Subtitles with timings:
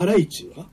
[0.00, 0.66] ハライチは？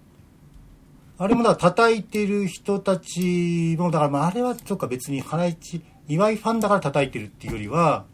[1.18, 8.06] あれもだから叩いてる人たちも、だからまああれはそっか別にハライチ、岩井ファンだから叩いてるっていうよりは、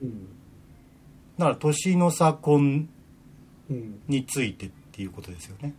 [0.00, 0.28] うん。
[1.36, 2.88] だから年の差婚
[3.68, 4.00] うん。
[4.08, 5.74] についてっていうことですよね。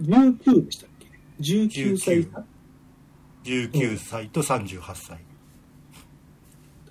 [0.00, 1.06] 19でしたっけ
[1.42, 2.44] ?19 歳差
[3.44, 5.18] 19歳と38歳。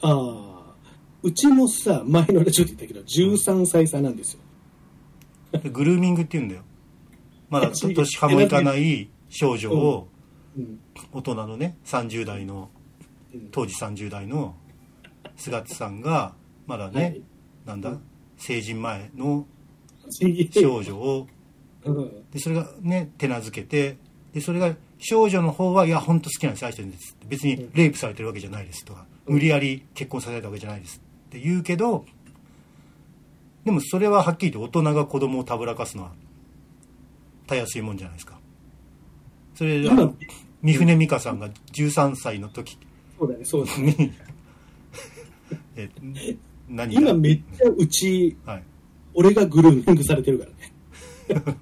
[0.03, 0.75] ああ。
[1.23, 4.39] うちもさ、前のラジオで言ったけど、13歳差なんですよ。
[5.59, 6.61] でグルーミングって言うんだよ。
[7.49, 10.07] まだ年派もいかない少女を、
[10.57, 10.79] うん。
[11.11, 12.69] 大人のね、30代の、
[13.33, 13.49] うん。
[13.51, 14.55] 当時30代の
[15.35, 16.33] 菅津さんが、
[16.65, 17.21] まだね、はい。
[17.65, 17.97] なんだ、
[18.37, 19.45] 成人前の
[20.09, 20.27] 少
[20.61, 21.27] 少女を、
[21.85, 22.23] うん。
[22.31, 23.97] で、それがね、手なずけて、
[24.33, 27.15] で、それが、少女の方は、いや、本当好きなんです、愛してるんです。
[27.27, 29.33] 別にレイプされてるわけじゃないですとか、うん。
[29.35, 32.05] 無理やり結婚させたわけじゃないですって言うけど、
[33.63, 36.11] でもそれははっきり言って大人が子供をたぶらかすのは、
[37.47, 38.39] たやすいもんじゃないですか。
[39.55, 40.15] それで、あ今の、
[40.61, 42.77] 三船美香さんが13歳の時
[43.17, 43.95] そうだね、そうだね。
[43.97, 44.13] に、
[45.75, 45.89] え、
[46.69, 48.63] 何今めっちゃうち、はい。
[49.13, 51.57] 俺がグルーミングされてるからね。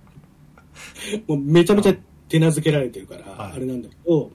[1.27, 1.95] もうめちゃめちゃ
[2.27, 4.31] 手なずけられてるから、はいあれなんだけど、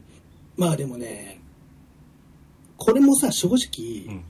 [0.57, 1.41] まあでもね、
[2.77, 4.25] これもさ、正直、うん。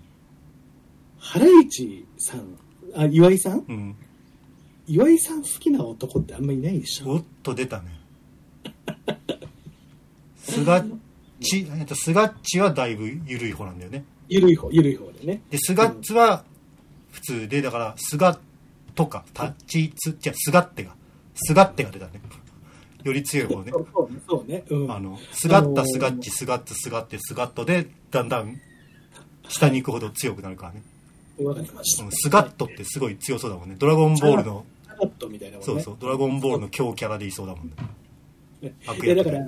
[1.19, 2.59] ハライチさん、
[2.95, 3.97] あ、岩井さんうん。
[4.93, 7.11] 岩井さん好きな男ってあんまいないでしょ？
[7.11, 8.01] おっと出たね。
[10.37, 10.99] スガッ
[11.41, 14.05] チ、えっと、スガッチはだいぶ緩い方なんだよね。
[14.29, 15.43] ゆるい方、ゆるい方でね。
[15.49, 16.45] で、スガッツは
[17.13, 18.39] 普通で、だから、スガ
[18.97, 20.97] とか、タッチツ、じゃスガッテが、
[21.35, 22.21] スガッテが出たね。
[23.05, 23.79] より強い方ねそ。
[23.79, 23.87] う
[24.29, 24.93] そうね、そうん。
[24.93, 28.61] あの、スガッタ、スガッチ、スガッツ、スガッテ、スガットで、だんだん
[29.49, 30.83] 下に行くほど強くなるからね。
[31.43, 32.05] わかりました。
[32.05, 33.77] うんスガットってすごい強そうだもんね。
[33.79, 34.67] ドラゴンボールの、
[35.21, 35.73] トみたいなもんね。
[35.75, 37.75] そうそう、ドラゴンボールの強キャラでいそうだもんね。
[38.63, 39.47] ね悪いやだから、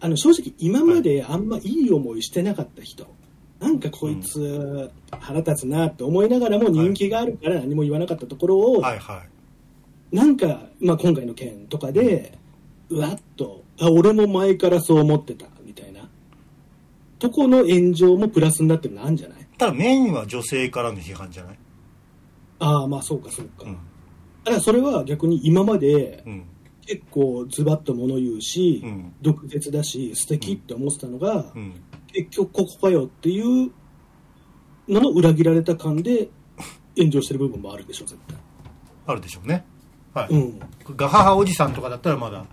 [0.00, 3.06] あの正直、今まであんまいい思いしてなかった人、
[3.60, 9.22] なんかこいつ、腹立つなって思いながらも人気があるから何も言わなかったところを、はいは
[10.12, 10.16] い。
[10.16, 12.38] なんか、まあ、今回の件とかで、
[12.88, 16.08] うわっと、あ、俺も前からそう思ってた、みたいな。
[17.18, 19.46] とこの炎上もプラスになってるのあるんじゃない？
[19.58, 21.58] ただメインは女性からの批判じゃない？
[22.60, 23.64] ああ、まあそうかそうか。
[23.64, 23.76] うん。
[24.50, 26.44] だからそれは逆に今までうん。
[26.86, 29.14] 結構ズバッと物言うし、うん。
[29.22, 31.74] 毒舌だし素敵って思ってたのが、うん。
[32.12, 33.70] 結局ここかよっていう
[34.88, 36.28] のの裏切られた感で
[36.96, 38.36] 炎上してる部分もあるでしょ絶対
[39.06, 39.64] あるでしょうね。
[40.14, 40.28] はい。
[40.30, 40.60] うん
[40.96, 42.44] ガハハおじさんとかだったらまだ、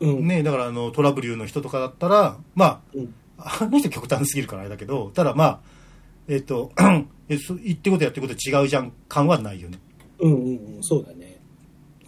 [0.00, 5.60] うん、ね、だからあのトラブルの人とかだったら、まうんあ、あの人極端すぎるからあれだけど、ただまあ、
[6.28, 6.72] えっ、と、
[7.28, 9.78] えそ言ってることやってること違うじゃん感はないよね。
[10.20, 11.40] うんうんうんそうだね、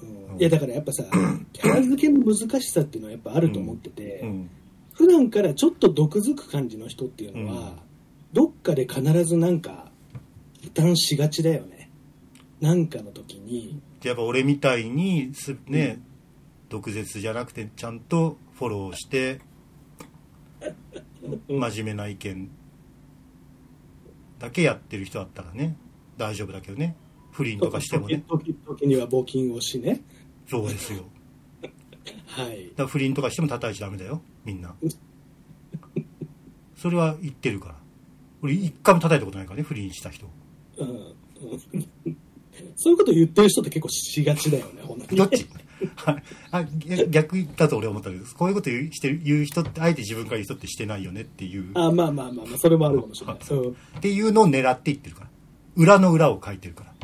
[0.03, 0.35] うん。
[0.35, 1.05] うんいやだからやっぱさ
[1.53, 4.51] キャラ付けの難しさっていうのはやっぱあると思ってて、うん。
[4.93, 7.77] 普段からちょっと毒づく感じの人っていうのは、うん。
[8.33, 9.91] どっかで必ずなんか
[10.63, 11.91] 負担しがちだよね。
[12.61, 13.81] なんかの時に。
[14.03, 16.01] やっぱ俺みたいにす、ね、
[16.69, 19.41] 毒舌じゃなくてちゃんとフォローして、
[21.49, 21.61] うん。
[21.61, 22.51] 真面目な意見
[24.39, 25.77] だけやってる人だったらね、
[26.17, 26.97] 大丈夫だけどね。
[27.37, 28.25] 不倫とかしてもね。
[28.29, 30.03] 時時には募金をしね
[30.49, 31.05] そうですよ。
[32.27, 34.75] はいだ不倫とかしても叩いちゃダメだよ、みんな。
[36.77, 37.75] それは言ってるから。
[38.43, 40.27] 俺一回も叩いたことないからね、不倫した人。
[40.79, 41.07] うんうん
[42.75, 45.17] そういうこと言ってる人って結構しがちだよね、本当に。
[45.19, 45.47] どっち？
[45.97, 46.23] は い
[46.53, 53.37] あ逆逆だと俺は思ったけど、こういうこと言うしてる言う人って、あえて自分から言う人ってしてないよねっていう、あまあまあまあまあ、それもあるかもしれない。
[53.51, 55.31] うんっていうのを狙って言ってるから。
[55.77, 56.95] 裏の裏を書いてるから。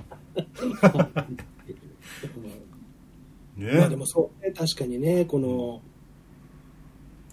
[3.56, 5.82] ね まあでもそうね、確かにね、この、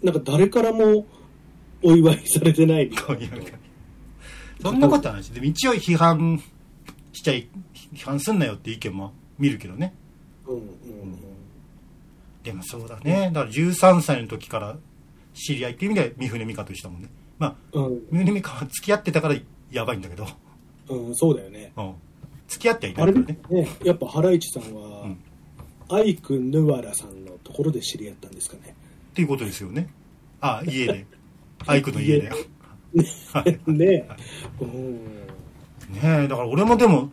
[0.02, 1.06] なんか誰からも
[1.82, 2.90] お祝いされてない。
[2.90, 3.58] こういうな
[4.62, 6.42] そんなことはないし、でも一応批判
[7.12, 7.48] しちゃい、
[7.94, 9.94] 批判すんなよって意見も見るけどね。
[10.46, 10.60] うんうん
[12.42, 13.30] でもそうだね。
[13.34, 14.78] だから13歳の時から
[15.34, 17.08] 知り合いっていう意味で三船美香としたもんね。
[17.38, 19.36] まあ、うん三船美香は付き合ってたから
[19.70, 20.26] やばいんだけど、
[20.88, 21.72] うん、うん、そうだよね。
[21.76, 21.94] うん。
[22.50, 23.38] 付き合ってはいたあれんだね。
[23.48, 25.18] ね、やっぱハライチさんは、うん
[25.92, 28.76] アイク・ヌワラさんのところで知り合ったんですかね。
[29.10, 29.92] っていうことですよね。
[30.40, 31.04] あ、家で。
[31.66, 32.30] アイクの家で。
[33.32, 34.08] はいね
[34.60, 34.94] うん。
[34.94, 37.10] ねえ、だから俺もでも、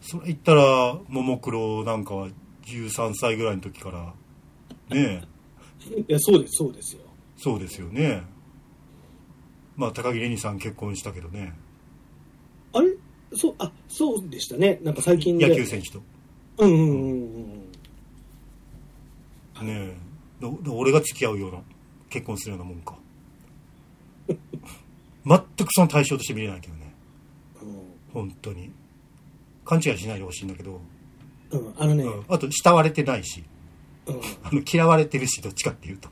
[0.00, 2.28] それ言ったら、ももクロなんかは
[2.64, 4.12] 13歳ぐらいの時から、
[4.90, 5.24] ね
[5.88, 7.02] え、いや、そうです、そうですよ。
[7.36, 8.24] そうですよね。
[9.76, 11.52] まあ、高木レニさん結婚したけどね、
[12.72, 12.88] あれ？
[13.34, 14.78] そう、あ、そうでしたね。
[14.82, 16.02] なんか最近野球選手と。
[16.58, 16.78] うんうん
[19.60, 19.70] うん。
[20.40, 20.70] うん。
[20.70, 21.58] 俺が付き合うような
[22.08, 22.96] 結婚するようなもんか。
[25.26, 26.92] 全くその対象として見れないけどね。
[28.12, 28.70] 本当に。
[29.64, 30.80] 勘違いしないでほしいんだけど、
[31.50, 33.42] うん、うん、あのね、うん、あと慕われてないし。
[34.06, 34.14] うん。
[34.44, 36.08] あの嫌われてるしどっちかっていうと。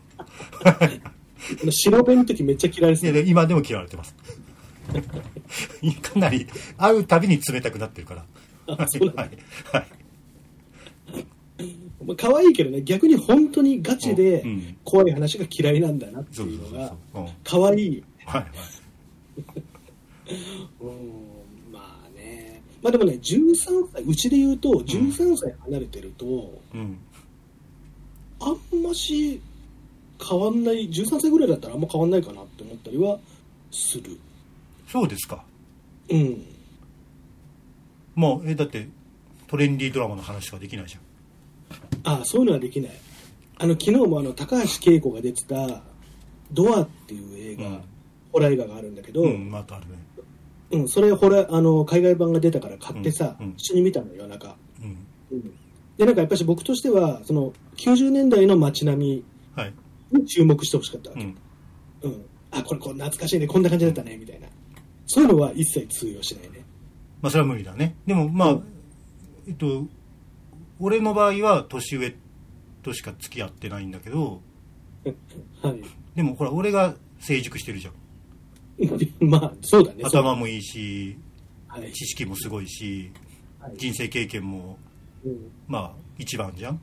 [1.71, 3.21] 白弁の時めっちゃ嫌いですね。
[3.27, 4.15] 今でも嫌われてます
[6.03, 6.47] かなり
[6.77, 8.25] 会うたびに冷たくなってるから。
[8.67, 9.23] あそうなんだ。
[9.23, 9.31] はい。
[9.73, 9.87] はい。
[12.05, 14.77] まあ可愛いけどね、逆に本当にガチでうん。
[14.85, 16.95] 怖い話が嫌いなんだなっていうのが
[17.43, 18.03] 可愛い。
[18.25, 18.47] はい
[20.81, 22.63] うん、まあね。
[22.83, 26.99] まあでもね、13歳、うちで言うと、13歳離れてると、うん。
[28.41, 29.41] あんまし
[30.23, 33.19] 変わんない、13歳ぐらいだったらあんま変わんないかなって思ったりは
[33.71, 34.19] する。
[34.87, 35.45] そうですか。
[36.11, 36.45] うん。
[38.15, 38.89] もうえだって
[39.49, 41.01] トレンディードラマの話しかできないじゃん。
[42.17, 42.93] ああ、そういうのはできない。
[43.59, 45.83] あの、昨日もあの、高橋恵子が出てた、
[46.53, 47.81] ドアっていう映画、うん。
[48.33, 49.93] ホラー映画があるんだけど、うんまたあるね。
[50.73, 53.53] うん、それホラーあの海外版が出たから買ってさ、うんうん。
[53.57, 55.07] 一緒に見たの夜中、うん。
[55.31, 55.55] うん、
[55.97, 59.73] でなんかやっぱり僕としてはその90年代の街並はい。
[60.11, 61.37] みに注目してほしかったわけ、うん。
[62.03, 62.25] うん。
[62.51, 64.49] あこれこう懐かしいねこんな感じだったねみたいな
[65.07, 66.65] そういうのは一切通用しないね。
[67.21, 67.97] まあそれは無理だね。
[68.07, 68.65] でもまあ、うん。
[69.47, 69.87] えっと
[70.81, 72.15] 俺の場合は年上
[72.83, 74.43] としか付き合ってないんだけど
[75.63, 75.83] はい。
[76.15, 77.95] でもほら俺が成熟してるじゃん。
[79.21, 80.03] まあそうだね。
[80.05, 81.17] 頭もいいし
[81.69, 83.11] はい、知識もすごいし
[83.59, 83.77] はい。
[83.77, 84.79] 人生経験も
[85.25, 85.51] うん。
[85.67, 86.81] まあ一番じゃん。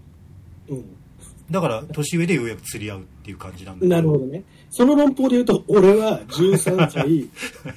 [0.70, 0.86] うん。
[1.50, 4.44] だから年上でようやく釣り合うっていう感じなんだけなるほどね。
[4.70, 7.30] その論法で言うと俺は13歳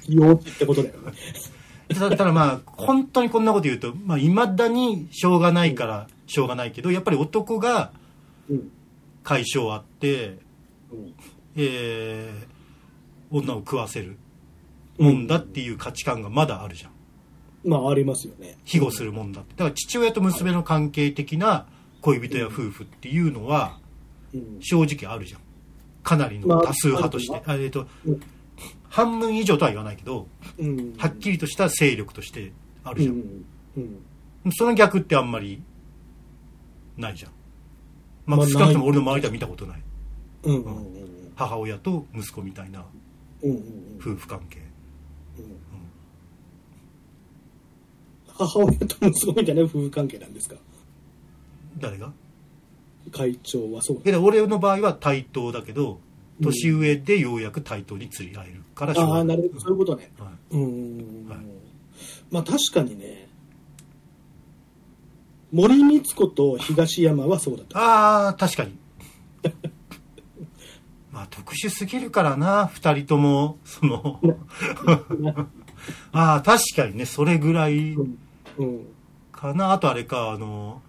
[0.08, 1.12] 幼稚ってことだよね。
[1.88, 7.93] ただただまあ本当にこんなこと言うとまあ、未だにしょうがないからしょうがないけどやっぱり男が
[8.49, 8.70] うん。
[9.23, 10.38] 解消あって、
[10.93, 11.14] うん。
[11.56, 12.55] えー
[13.31, 14.17] 女を食わせる
[14.99, 16.91] もんだっていう価値観がまだあるじゃん。
[17.69, 18.56] まあありますよね。
[18.64, 19.55] 庇護するもんだって。
[19.56, 21.67] だから父親と娘の関係的な
[22.00, 23.83] 恋人や夫婦っていうのはうん
[24.60, 25.40] 正直あるじゃん。
[26.02, 28.20] かなりまあの多数派として、ああえっとうん。
[28.88, 30.28] 半分以上とは言わないけど
[30.58, 30.94] うん。
[30.96, 32.52] はっきりとした勢力として
[32.84, 33.44] あるじゃん、うん。
[34.44, 34.52] うん。
[34.52, 35.62] その逆ってあんまり
[36.96, 37.32] ないじゃん。
[38.26, 39.82] まあまあ少なくとも俺の周りでは見たことない。
[41.34, 42.84] 母親と息子みたいな
[43.98, 44.58] 夫婦関係。
[48.28, 50.56] 母親と息子みたいな夫婦関係なんですか？
[51.78, 52.12] 誰が？
[53.14, 54.02] 会長はそう。
[54.05, 56.00] いや俺の場合は対等だけど
[56.40, 59.61] 年上でようやく対等に釣り合えるからうがああなるほど。
[59.61, 60.11] そういうことね。
[60.19, 60.56] はい。
[60.56, 61.38] うん、はい。
[62.31, 63.28] まあ確かにね
[65.52, 67.78] 森光子と東山はそうだった。
[67.78, 68.76] ああ確かに。
[71.12, 73.58] まあ特殊すぎるからな二人とも。
[73.64, 74.20] その
[76.12, 78.19] ああ確かにねそれぐらいうん。
[78.58, 78.87] うん。
[79.31, 79.72] かな。
[79.72, 80.82] あとあれかあの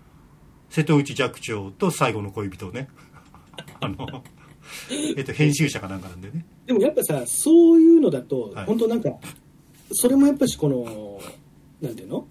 [0.76, 2.90] 瀬戸内寂聴と最後の恋人ね。
[3.80, 4.24] あの
[5.16, 6.46] えっと編集者かなんかなんでね。
[6.66, 8.66] でもやっぱさそういうのだと、はい。
[8.66, 9.18] 本当なんか
[9.94, 11.22] それもやっぱしこの
[11.80, 12.28] なんていうの？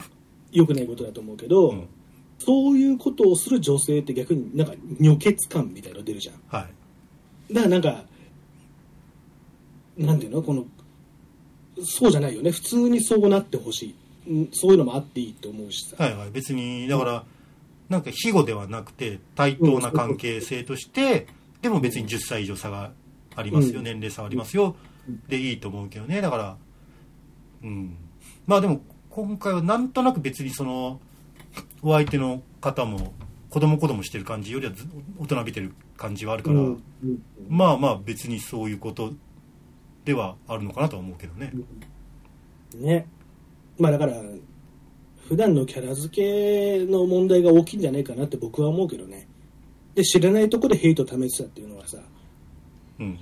[0.53, 1.89] 良くないことだと思うけど、うん。
[2.39, 6.35] そういうことをする女性って逆になんか女血感みたいなの出るじゃん。
[6.49, 6.69] は
[7.49, 7.55] い。
[7.55, 8.05] だからなんか、
[9.97, 10.43] なんていうの？
[10.43, 10.67] この、
[11.83, 12.51] そうじゃないよね。
[12.51, 13.95] 普通にそうなってほしい。
[14.29, 15.97] うんそういうのもあっていいと思うしさ。
[15.99, 16.31] はいはい。
[16.31, 17.25] 別にだから
[17.89, 21.27] なんか庇護ではなくて対等な関係性として
[21.63, 22.93] でも別に10歳以上差が
[23.37, 23.85] ありますよ、うん。
[23.85, 24.77] 年齢差ありますよ。
[25.29, 26.21] でいいと思うけどね。
[26.21, 26.57] だから
[27.63, 27.97] うん。
[28.47, 31.01] まあでも今回はなんとなく別にその
[31.83, 33.13] お相手の方も
[33.51, 34.89] 子供子供してる感じよりはず
[35.19, 36.61] 大人びてる感じはあるから、
[37.49, 39.13] まあまあ別にそういうこと
[40.05, 41.53] ではあるのかなとは思うけどね、
[42.75, 43.07] ね。
[43.79, 44.15] まあだから、
[45.29, 49.27] 普段のキャラ付けの問題が大きいんじゃないかなって僕は思うけどね。
[49.95, 51.99] で、知らないところでヘイトを試してたっていうのはさ、
[52.99, 53.19] うん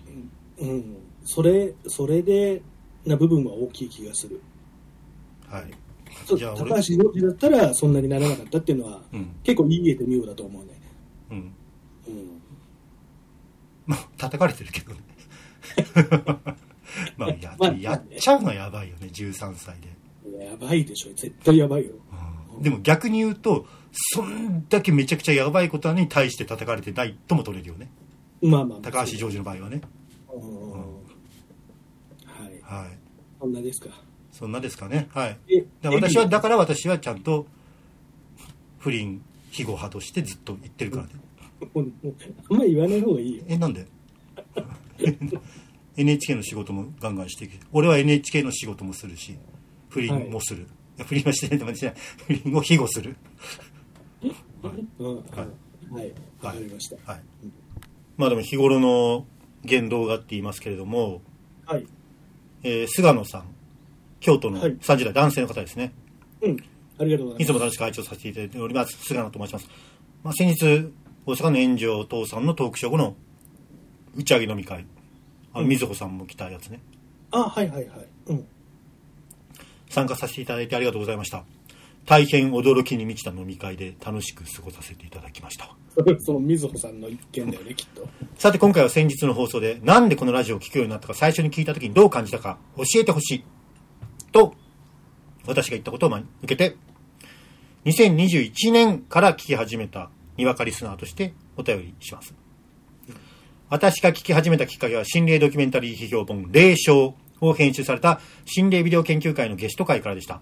[0.58, 0.96] うん。
[1.24, 2.62] それ、それで、
[3.04, 4.40] な部分は大きい気がする。
[5.48, 5.64] はい
[6.26, 10.80] そう高橋洋二だったらそんなにならなかったっていうのは、うん結構いい絵で見ようだと思うね。
[11.30, 11.36] うん
[12.06, 12.42] うん。
[13.86, 15.00] まあ叩かれてるけどね
[17.16, 19.88] まあやまあやっちゃうのはやばいよね13歳で、
[20.38, 21.10] やばいでしょ。
[21.10, 21.92] 絶対やばいよ。
[22.60, 27.90] でも逆に言うとそんだけめちゃくちゃやばいことに対して叩かれてないとも取れるよね。
[28.40, 28.90] まあまあまあ。
[28.92, 29.80] 高橋ジョージの場合はね。
[30.32, 30.70] うん。
[30.70, 30.78] は
[32.50, 32.60] い。
[32.62, 32.98] はい。
[33.40, 33.88] そんなですか。
[34.30, 35.08] そんなですかね。
[35.12, 35.38] はい。
[35.48, 37.46] えだから私はだから私はちゃんと
[38.78, 41.10] 不倫庇護派としてずっと言ってるからね。
[41.74, 43.44] あんまり言わない方がいいよ。
[43.48, 43.86] えなんで？
[45.96, 49.36] NHK の仕事もガンガンしていく俺は NHK の仕事もするし
[49.92, 51.94] 不倫もする、い、や不倫はしてないと思ってない
[52.26, 53.14] 不倫を庇護する
[54.22, 56.12] うん、はい。
[56.42, 57.12] わかりました。
[57.12, 57.22] はい
[58.16, 59.26] まあでも日頃の
[59.64, 61.22] 言動がって言いますけれども、
[61.66, 61.86] はい。
[62.62, 63.44] えー菅野さん
[64.20, 65.92] 京都のはい30代男性の方ですね、
[66.40, 66.56] うん。
[66.98, 67.42] ありがとうございます。
[67.42, 69.68] いつも楽しく会長させていただいております菅野と申します、
[70.22, 70.92] まあ、先日
[71.26, 73.16] 大阪の炎上お父さんのトークショー後の
[74.16, 74.86] 打ち上げ飲み会
[75.54, 76.80] あの瑞穂さんも来たやつね、
[77.30, 78.08] あ、はいはいはい。
[78.28, 78.46] うん。
[79.92, 81.44] 参加させていただいてありがとうございました。
[82.06, 85.70] 大変驚きに満ちた飲み会で楽しく過ごさせていただきました。
[86.20, 88.08] そのみずほさんの一件だよね、きっと。
[88.36, 93.44] さて今回は先日の放送でなんでこのラジオを聞くようになったか最初に聞いた時にどう感じたか教えてほしい。
[94.32, 94.54] と
[95.46, 96.76] 私が言ったことを受けて
[97.84, 102.34] 2021年から聞き始めたにわかリスナーとしてお便りします。
[103.68, 110.40] 私が聞き始めたきっかけは心霊ドキュメンタリー批評本霊障を編集された心霊ビデオ研究会のゲスト会からでした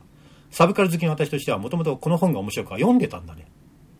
[0.51, 3.47] サブカル好きの私としてはもともとこの本が面白いから読んでたんだね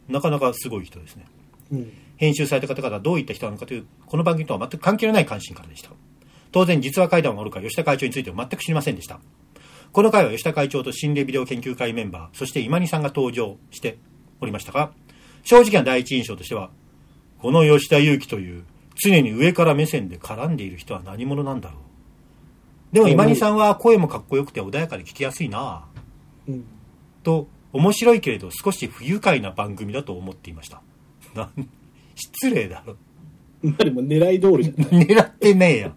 [0.09, 1.27] なかなかすごい人ですね
[1.73, 1.93] うん。
[2.17, 5.91] 編集された方々はどういった人なのかという、この番組とは全く関係のない関心からでした。
[6.53, 9.21] 当然、実話会談がおるか吉田会長については全く知りませんでした。
[9.93, 13.99] この回は吉田会長と心霊ビデオ研究会メンバー、そして今にさんが登場して
[14.41, 14.93] おりましたが、
[15.43, 16.71] 正直な第一印象としては、
[17.39, 18.65] この吉田祐樹という
[19.03, 21.90] 常に上から目線で絡んでいる人は何者なんだろう。
[22.93, 26.51] でも今にさんは声もかっこよくて穏やかで聞きやすいなぁ。
[26.51, 26.65] うん。
[27.23, 30.83] と面白いけれど少し不愉快な番組だと思っていました。
[31.35, 31.69] なん
[32.17, 32.97] 失礼だろ。
[33.63, 35.07] まあでも狙い通りじゃない。
[35.07, 35.93] 狙ってねえよ。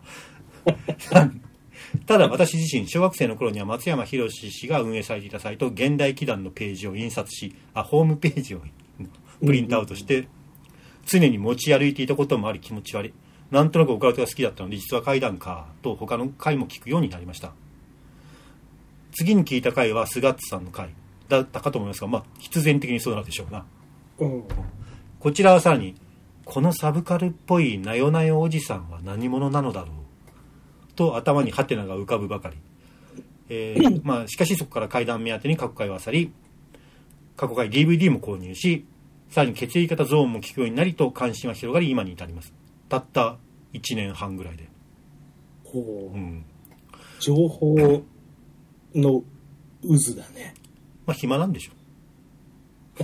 [2.06, 8.62] ただ私自身、小学生の頃には松山博氏が運営されていたサイト、現代祈願のページを印刷し、あ、ホームページを
[9.46, 10.28] プリントアウトして、
[11.06, 13.14] 常に持ち歩いていたこともあり気持ち悪い。
[13.54, 17.52] なんとなくオカルトが好きだったので、実は怪談か、と他の回も聞くようになりました。
[19.12, 20.90] 次に聞いた回は、菅津さんの回
[21.30, 23.64] だったかと思いますが、まあ、必然的にそうなるでしょうな。
[24.18, 24.44] うん。
[25.20, 25.94] こちらはさらに、
[26.46, 32.58] このサブカルっぽいなよなよおじさんは何者なのだろうと頭にハテナが浮かぶばかり。
[33.50, 36.34] えー まあ、しかしそこから階段目当てに過去回を漁り、
[37.38, 38.88] 過去回 DVD も購入し、
[39.30, 42.63] さらに血液型ゾーンも聞くようになりと関心は広がり今に至ります。
[42.94, 43.38] たった
[43.74, 44.70] 1年半ぐらいで。
[45.64, 46.46] こう、うん。
[47.20, 48.04] 情報
[48.94, 49.24] の
[49.82, 50.54] 渦だね。
[51.06, 51.72] まあ暇なんでしょ。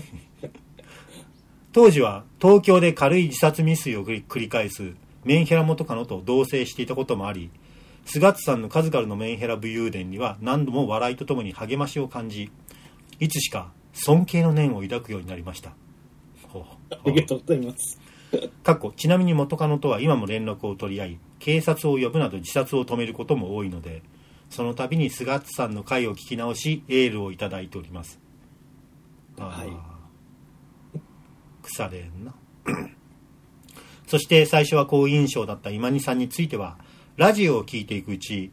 [1.71, 4.93] 当時は東京で軽い自殺未遂を繰り繰り返す
[5.23, 7.49] メンヘラ元カノと同棲していたこともあり、
[8.05, 12.51] 菅津さんの数々のメンヘラ武勇伝には何度も笑いとともに励ましを感じ、
[13.19, 15.73] いつしか尊敬の念を抱くようになりました。
[16.47, 17.99] ほうありがとうございます。
[18.63, 24.03] かっこちなみに元カノとは今も連絡を取り合い警察を呼ぶなど自殺を止めることも多いので
[24.49, 28.19] その度に菅津さんの回を聞き直しエールをいただいております。
[29.37, 30.99] はい。
[31.61, 32.33] 腐れんな。
[34.07, 36.77] そして最初は好印象だった今にさんについては
[37.15, 38.51] ラジオを聞いていくうち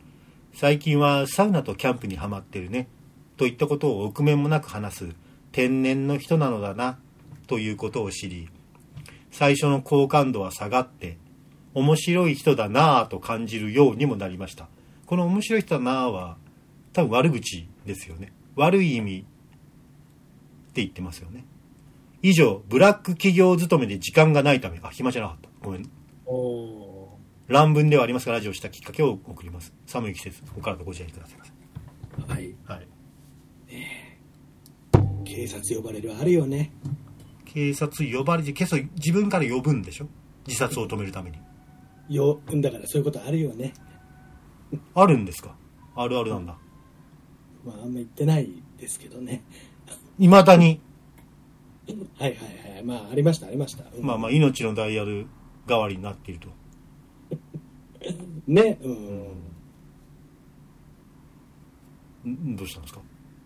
[0.52, 2.88] 最近はサウナとキャンプにはまってるね
[3.36, 5.08] といったことを臆面もなく話す
[5.52, 6.98] 天然の人なのだな
[7.46, 8.50] ということを知り
[9.36, 11.18] 最初の好感度は下がって
[11.74, 14.66] 面白い人だなぁと感じるようにもなりました。
[15.04, 16.38] この面白い人だなぁは
[16.94, 18.32] 多分悪口ですよね。
[18.54, 19.22] 悪い意味っ
[20.72, 21.44] て言ってますよね。
[22.22, 25.50] 以上ブラック企業勤めで時間がないためあ暇じゃなかった。
[25.62, 25.90] ごめん。
[27.46, 29.74] 乱文ではありますがラジオをしたきっかけを送ります。
[29.84, 31.52] 寒い季節お体ご自愛くださいませ。
[32.22, 32.34] ー。
[32.34, 32.54] はい。
[32.64, 32.86] はい。
[35.26, 36.72] 警察呼ばれるあるよね。
[37.56, 40.08] 警察呼ばれてけそ自分から呼ぶんでしょ？
[40.46, 41.38] 自殺を止めるために
[42.14, 43.72] よ、だからそういうことあるよね。
[44.94, 45.56] あるんですか？
[45.94, 46.58] あるあるなんだ
[47.64, 49.42] まああんま言ってないですけどね。
[50.18, 50.82] いまだに？
[52.18, 52.32] はいはい
[52.74, 52.84] はい。
[52.84, 53.84] まあありましたありました。
[53.96, 55.26] うんまあまあ命のダイヤル
[55.66, 56.48] 代わりになっていると
[58.46, 58.78] ね。
[58.82, 58.88] う
[62.28, 62.32] ん。
[62.52, 63.00] んどうしたんですか？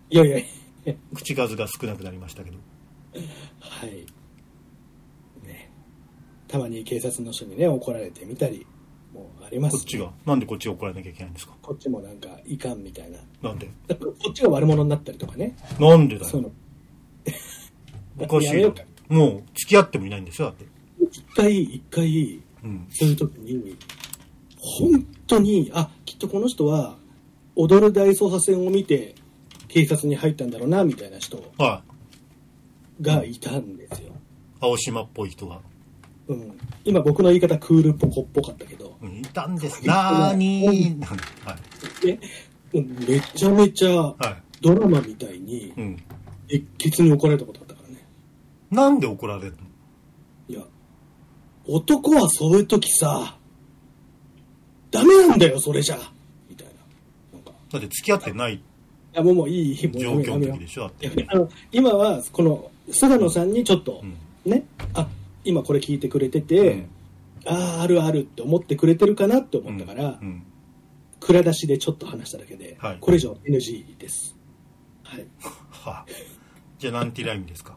[0.09, 0.45] いやい
[0.83, 2.57] や口数が少なくなりましたけど
[3.59, 4.05] はい。
[5.45, 5.71] ね。
[6.47, 8.65] たまに警察の人にね、怒られてみたり
[9.13, 10.11] もあります、こっちが？
[10.25, 11.53] なんでこっちが怒られなきゃいけないんですか？
[11.61, 13.19] こっちもなんかいかんみたいな。
[13.41, 13.69] なんで？
[13.99, 15.55] こっちが悪者になったりとかね。
[15.79, 16.41] なんでだよ？
[16.41, 16.51] の。
[18.19, 18.63] おかしい
[19.07, 20.65] もう付き合ってもいないんですよだって
[21.03, 23.75] 一回、一回、うんそういう時に、
[24.57, 26.95] 本当に、あ、きっとこの人は、
[27.55, 29.15] 踊る大捜査線を見て、
[29.67, 31.90] 警察に入ったんだろうな、みたいな人はい
[33.01, 34.13] がいたんですよ。
[34.59, 35.59] 青島っぽい人が
[36.27, 39.85] うん、今僕の言い方クールポコっぽかったけど、うんいたんです。
[39.85, 41.05] なーにー。
[41.45, 41.57] は
[42.03, 42.07] い。
[42.07, 42.19] ね、
[42.73, 44.43] うんめちゃめちゃはい。
[44.61, 46.03] ドラマみたいにうん。
[46.47, 48.05] 熱血に怒られたことあったからね。
[48.69, 49.57] なんで怒られるの？
[50.47, 50.61] いや、
[51.65, 53.37] 男はそういう時さ、
[54.91, 55.97] ダメなんだよ、それじゃ。
[56.49, 56.73] みたいな。
[57.33, 58.63] なんか、だって付き合ってないい
[59.13, 64.01] や、もうもういい、もう状況やめようの時でしょだってあの今は、この、菅野さんにちょっと
[64.45, 64.51] う、ん。
[64.51, 64.63] ね、
[64.93, 65.07] あ、
[65.43, 66.89] 今これ聞いてくれてて、うん
[67.43, 70.43] ああ、あるあるって思ってくれてるかなって思ったから、うん。
[71.19, 74.35] 蔵出しでちょっと話しただけで、はいこれ以上 NG です。
[75.03, 75.25] はい。
[75.71, 76.05] はあ、
[76.77, 77.75] じゃあ、なんてラインですか？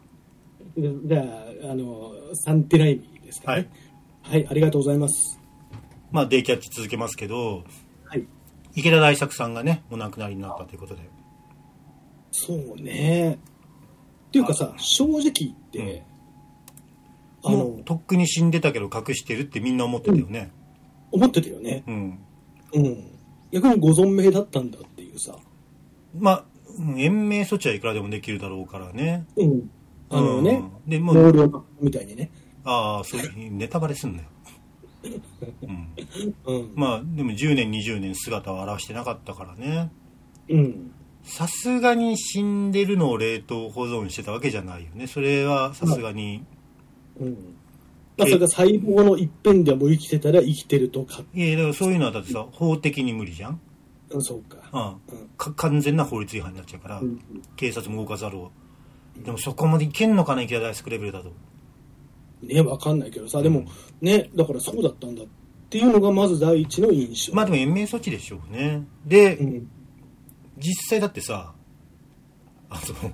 [0.77, 1.21] じゃ
[1.67, 3.71] あ、あの、サンティライミですかね。
[4.23, 5.41] はい、ありがとうございます。
[6.13, 7.65] まあ、デイキャッチ続けますけど、
[8.05, 8.27] はい。
[8.75, 11.01] 池田大作さんがね、お亡くなりになったということで。
[12.37, 13.39] そうね。
[14.29, 16.03] っていうかさ、正直言って、
[17.45, 20.51] あものう、、とっくに死んでたけど隠してるってみんな思ってたよね。
[21.13, 21.85] 思ってたよね。
[21.87, 22.19] うん。
[22.73, 23.05] うん。
[23.53, 25.37] 逆にご存命だったんだっていうさ。
[26.19, 26.45] まあ、
[26.77, 29.27] うん延命措置はいくらでもできるだろうからね。
[29.37, 29.71] うん。
[30.11, 32.33] あのね、うんで、も納う、涼みたいにね。
[32.65, 34.29] ああ、そういう、ネタバレすんだよ。
[35.63, 35.89] うん。
[36.47, 36.73] うん。
[36.75, 39.93] まあ、でも10年、20年姿を現してなかったからね。
[40.49, 40.94] うん。
[41.25, 45.07] さすがに死んでるのを冷凍保存してたわけじゃないよね。
[45.07, 46.45] それはさすがに、
[47.19, 47.57] うん。
[48.17, 51.23] まあ、それが細胞の一辺でも生きてたら生きてるとか。
[51.35, 53.61] いや、だからそういうのはだってさ、法的に無理じゃん？
[54.11, 54.59] うん、そうか。
[54.73, 57.21] うんうんか完全な法律違反になっちゃうから、うん
[57.57, 58.53] 警察も動かざるを。
[59.25, 61.33] でもそこまでいけんのかな、池田大輔レベルだと。
[62.43, 63.65] ね、わかんないけどさ、でも、
[64.03, 65.27] ね、だからそうだったんだっ
[65.71, 67.35] ていうのがまず第一の印象。
[67.35, 68.85] まあでも延命措置でしょうね。
[69.07, 69.71] で、うん。
[70.59, 71.55] 実際だってさ、
[72.71, 73.13] あの、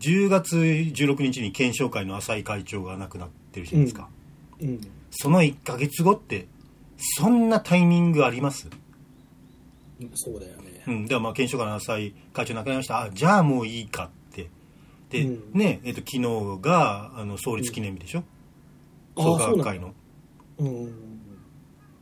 [0.00, 4.08] 10月16日に検証会の浅井会長が亡くなってるじゃないですか。
[4.60, 4.80] うん。
[5.10, 6.46] その1ヶ月後って、
[6.98, 8.68] そんなタイミングあります？
[10.14, 10.82] そうだよね。
[10.86, 11.06] うん。
[11.06, 13.02] ではまあ検証会の浅井会長亡くなりました。
[13.02, 14.48] あ、じゃあもういいかって。
[15.10, 18.22] で、うんね、えっと、昨日が、あの、創立記念日でしょ、
[19.16, 19.94] うなんだ価学会の。
[20.58, 20.92] うん。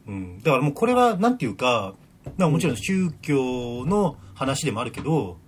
[0.07, 0.38] うん。
[0.42, 1.94] だからもうこれは、なんていうか、
[2.37, 5.38] まあもちろん宗教の話でもあるけど、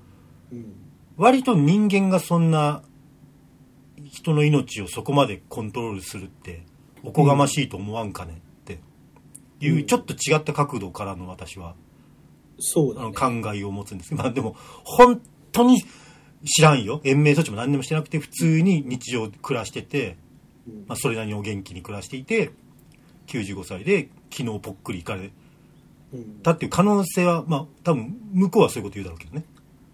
[0.53, 0.75] うん。
[1.17, 2.83] 割と人間がそんな
[4.05, 6.65] 人の命をそこまでコントロールするって
[7.05, 8.81] おこがましいと思わんかねって
[9.61, 9.87] いううん。
[9.87, 11.75] ちょっと違った角度からの私は
[12.59, 14.11] そう考えを持つんです。
[14.11, 15.21] けど、まあでも本
[15.53, 15.83] 当に
[16.45, 17.01] 知らんよ。
[17.05, 20.17] 延命措置も何でもしてなくて普通に日常暮らしてて、
[20.67, 20.85] うん。
[20.87, 22.51] まあ、それなりにお元気に暮らしていて
[23.27, 25.33] 95歳で昨日ぽっくり行かれうん
[26.43, 29.45] たっていう可能性はまあ多分向こうはそういうこと言うだろうけどね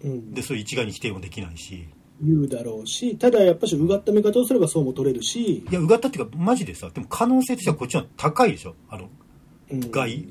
[0.03, 1.87] うんでそれ一概に否定もできないし
[2.19, 8.73] 言うだろうし、ただやっぱしうがった見方をすればそうも取れるし、いや、うがったっていうか、マジでさ、でも可能性としてはこっちの方が高いでしょ？
[8.89, 9.09] あの、
[9.69, 10.27] うん外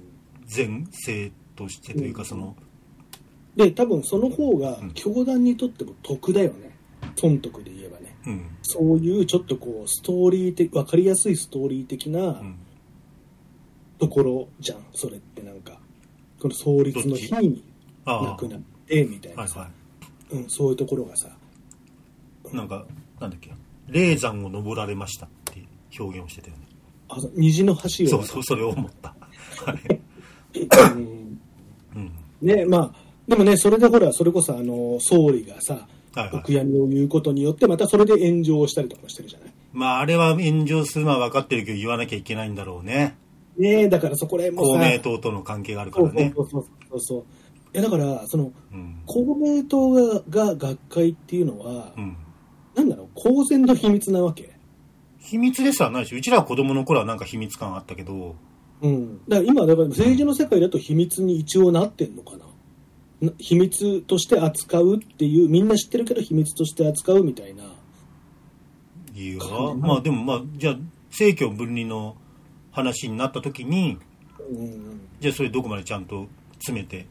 [0.53, 2.57] 前性としてというか、うんその、
[3.55, 6.77] で、多分その方がうん教団にとっても得だよね。
[7.15, 8.17] 損得で言えばね。
[8.27, 8.57] うん。
[8.63, 12.57] そういうちょっとこう、ストーリー的、わかりやすいストーリー的なうん。
[14.01, 15.76] ところじゃん、それってなんか。
[16.41, 17.65] この創立の日に
[18.05, 19.69] あ亡くなって、みたいあ、はないさ、は
[20.31, 21.29] うん、そういうところがさ、
[22.53, 22.57] い。
[22.57, 22.85] なんか、
[23.21, 23.53] なんだっけ、
[23.89, 25.65] 霊山を登られましたって
[25.99, 26.63] 表現をしてたよね。
[27.09, 28.09] あ虹の橋を。
[28.09, 29.15] そうそう、それを思った。
[29.65, 30.01] はい。
[30.95, 31.41] うん
[31.95, 32.13] うん。
[32.43, 32.93] ね、まあ、
[33.29, 35.87] でもね、それでほら、それこそあの、総理がさ、はいはい
[36.33, 39.53] お悔やみを言うことによって、またそれで炎上したりとかしてるじゃない。
[39.75, 43.17] まあ、あれは炎上するのは分かってるけど、言わなきゃいけないんだろうね。
[43.59, 46.33] ねだからそこら辺もさ、公明党との関係があるからね。
[46.37, 47.25] そうそうそうそう。
[47.75, 49.03] いや、だから、その、うん。
[49.07, 52.17] 公明党がが学会っていうのは、うん。
[52.75, 54.51] なんだろう、公然の秘密なわけ。
[55.19, 58.37] 秘密ですはないし、うちらは子供の頃はなんか秘密感あったけど、
[58.83, 59.19] うん。
[59.29, 62.47] だから今、だから政治の世界だと秘密に一応なってんのかな。
[63.21, 67.65] な秘密として扱うっていう、みんな知ってるけど秘密として扱うみたいな。
[69.15, 69.39] いや
[69.79, 70.79] まあでもまあ、じゃあ、
[71.11, 72.17] 政教分離の
[72.77, 73.99] 話になった時に、
[74.39, 75.01] うん。
[75.19, 77.07] じゃあそれどこまでちゃんと詰めて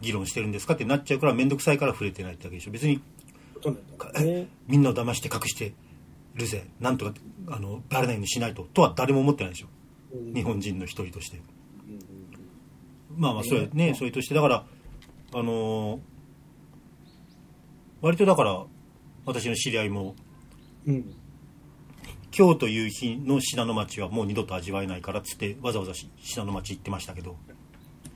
[0.00, 2.70] 議論してるんですかってなっちゃうから面倒くさいから触れてないってわけでしょ。
[2.70, 3.02] 別に
[4.18, 4.48] ね。
[4.66, 5.74] みんなを騙して隠して
[6.34, 6.66] るぜ。
[6.80, 7.14] なんとか
[7.48, 8.66] あのバレないようにしないと。
[8.72, 9.66] とは誰も思ってないでしょ。
[10.14, 10.34] うん。
[10.34, 11.36] 日本人の一人として。
[11.36, 11.42] うん
[13.16, 13.94] まあまあそれね。
[13.94, 14.34] それとして。
[14.34, 14.64] だから
[15.34, 16.00] あのー
[18.00, 18.64] 割とだから
[19.26, 20.14] 私の知り合いも
[20.86, 21.14] うん。
[22.36, 27.36] 今日という日の信濃町はもう二度と味わえないからっつってわざわざ信濃町行ってましたけど。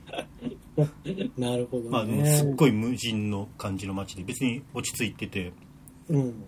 [1.37, 1.89] なるほどね。
[1.89, 5.53] まあ、すっごい無人の感じの街で別に落ち着いてて
[6.09, 6.43] うん。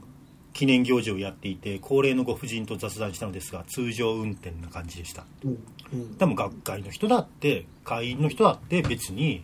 [0.53, 5.25] 記念行事をやっていて高齢のご婦人と雑談したのですが通常運転な感じでした。
[5.43, 5.63] うん。
[5.93, 6.17] うん。
[6.17, 9.43] でも学会の人だって会員の人だって別に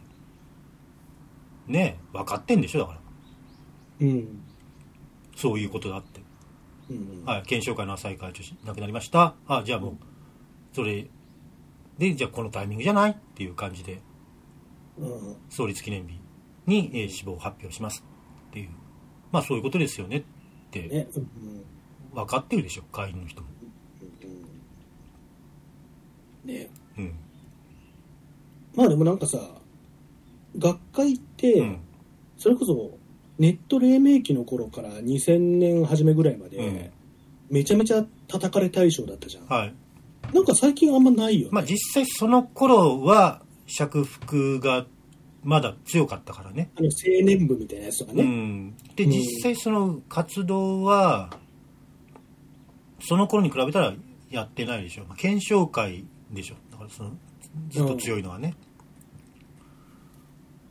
[1.67, 2.99] ね分かってんでしょだから。
[3.99, 4.43] うん。
[5.35, 6.22] そういうことだって
[6.89, 9.35] うんはい、検証会の浅井会長亡くなりました。
[9.47, 9.97] あ、じゃあもう、
[10.73, 11.07] それ
[11.97, 14.01] で、じゃあこのタイミングじゃないっていう感じで、
[14.97, 16.19] うん創立記念日
[16.67, 18.03] に、えー死亡を発表します
[18.49, 18.69] っていう。
[19.31, 20.23] まあそういうことですよねっ
[20.71, 21.07] て、
[22.13, 23.47] 分かってるでしょ、会員の人も。
[26.45, 27.15] ねうん。
[28.75, 29.39] まあでもなんかさ
[30.57, 31.79] 学会って、うん。
[32.37, 32.97] それこそ
[33.39, 36.89] ネット黎明期の頃から2000年初めぐらいまで、うん
[37.49, 39.73] めちゃめちゃ叩かれ対象だったじゃんはい。
[40.33, 44.85] なんか最近あんまないよね、まあ実際その頃は、釈福が
[45.43, 46.71] まだ強かったからね。
[46.75, 48.75] あの青年部みたいなやつとかうね、ん。
[48.95, 51.29] で、うん実際その活動は、
[53.01, 53.93] その頃に比べたら
[54.31, 55.05] やってないでしょ。
[55.05, 56.55] まあ、検証会でしょ。
[56.71, 57.11] だからその、
[57.69, 58.55] ずっと強いのはね。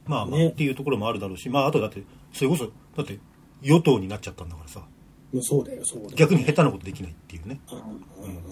[0.07, 3.19] まあまあ、ねっていうところもあるだろうし、まああとだって、それこそ、だって、
[3.63, 4.83] 与党になっちゃったんだからさ、
[5.41, 6.11] そうだよそうだよ。
[6.17, 7.61] 逆に下手なことできないっていうね。
[7.71, 8.43] うんうん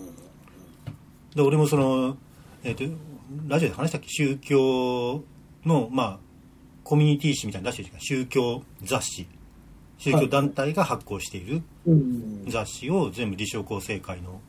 [1.34, 2.16] で、俺もその、
[2.64, 2.82] えっ、と、
[3.46, 4.08] ラジオで話したっけ？
[4.08, 5.22] 宗教
[5.64, 6.18] の、まあ、
[6.82, 8.24] コミュニティ誌みたいなの出してるじゃん。
[8.24, 9.28] 宗教雑誌。
[9.98, 11.62] 宗教団体が発行している
[12.48, 14.40] 雑誌を全部理想構成会の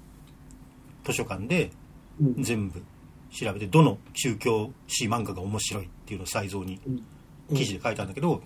[1.04, 1.70] 図書館で
[2.20, 2.42] うん。
[2.44, 2.82] 全部
[3.32, 6.80] 調べて、どの宗教誌漫画が面白いっていうのを再造に
[7.50, 7.56] うん。
[7.56, 8.42] 記事で書いたんだけど、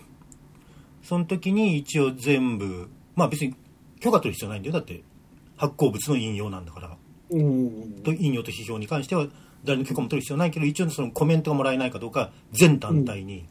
[1.06, 3.56] その時に一応全部、まあ別に
[4.00, 4.74] 許可取る必要ないんだよ。
[4.74, 5.04] だって
[5.56, 6.98] 発行物の引用なんだから。
[8.04, 9.28] と引用と批評に関しては
[9.64, 13.48] 誰の許可も取る必要ないけど一応そのコメントがもらえないかどうか全団体に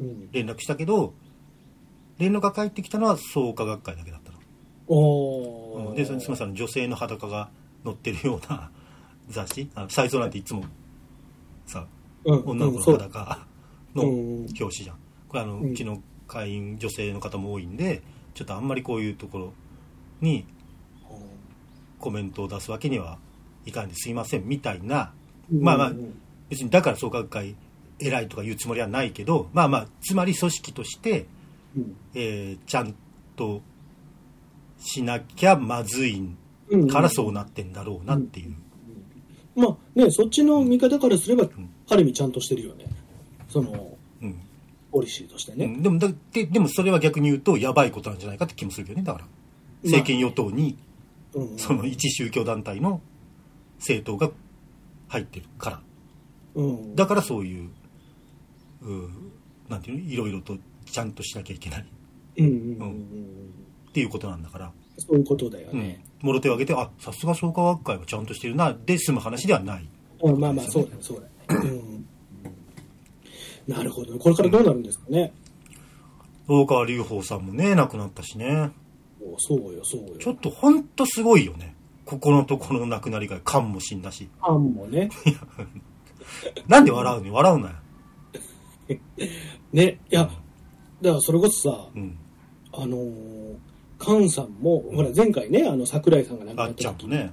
[0.00, 0.28] うん。
[0.32, 1.14] 連絡したけど、
[2.18, 4.38] 連絡が返ってきたのは創価学会だけだったの、
[4.86, 5.96] おー。
[5.96, 7.50] でそのすみません女性の裸が
[7.84, 8.70] 載ってるような
[9.28, 10.64] 雑誌あのサイズなんていつも
[11.66, 11.86] さ
[12.24, 12.42] うん。
[12.46, 13.46] 女の子の裸
[13.94, 14.36] のうん。
[14.40, 14.96] 表紙じゃん。
[15.28, 18.02] これあの、ううんちの会員女性の方も多いんで
[18.34, 19.52] ちょっとあんまりこういうところ
[20.20, 20.46] に
[21.98, 23.18] コメントを出すわけには
[23.66, 25.12] いかんですいませんみたいな。
[25.52, 26.14] まあまあうん
[26.50, 27.56] 別にだから創価学会
[27.98, 31.26] 偉いとか言うつもりはないけどまあまあつまり組織として、
[31.76, 31.96] うん。
[32.14, 32.94] えーちゃん
[33.34, 33.62] と
[34.78, 36.28] しなきゃまずい
[36.68, 38.54] うんからそうなってんだろうなっていう、
[39.56, 41.48] まあねそっちの見方からすれば、ん。
[41.88, 42.84] ある意味ちゃんとしてるよね。
[43.48, 44.38] そのうん
[44.94, 45.82] ポリシーとしてね、うん。
[45.82, 49.04] でもだででもそれは逆に言うとやばいことなんじゃないかって気もするけどね。
[49.04, 49.24] だから
[49.82, 50.78] 政権与党に
[51.34, 53.00] うんその一宗教団体の
[53.78, 54.32] 政党が
[55.08, 55.80] 入ってるから。
[56.54, 57.70] うん、だからそういう
[58.82, 59.08] うー
[59.68, 60.12] なんていうの？
[60.12, 61.80] いろいろとちゃんとしなきゃいけない。
[61.80, 61.84] っ
[62.36, 63.92] うんうんうんうん。
[63.92, 65.80] ていうことなんだから、そういうことだようん。
[65.80, 68.76] ね、、もろ手を挙げてあさすが創価学会はちゃんとしてるな。
[68.86, 69.88] で済む話ではない。
[70.22, 72.06] うんまあまあそうだよそうだよ、うん、
[73.66, 75.32] なるほどこれからどうなるんですかね、
[76.48, 78.70] 大川隆法さんもね亡くなったしね。
[79.22, 80.16] おそうよそうよ。
[80.18, 81.74] ちょっとほんとすごいよね。
[82.04, 84.28] ここのところの亡くなりが菅も死んだし。
[84.38, 85.08] ファンもね。
[86.68, 87.32] なんで笑うの？
[87.32, 87.74] 笑うなよ。
[89.72, 90.30] ねいや
[91.00, 92.18] だからそれこそさうん。
[92.72, 93.56] あのー
[93.96, 97.32] 菅さんも、ほら前回ねあの桜井さんが亡くなあっった時ちゃんとね。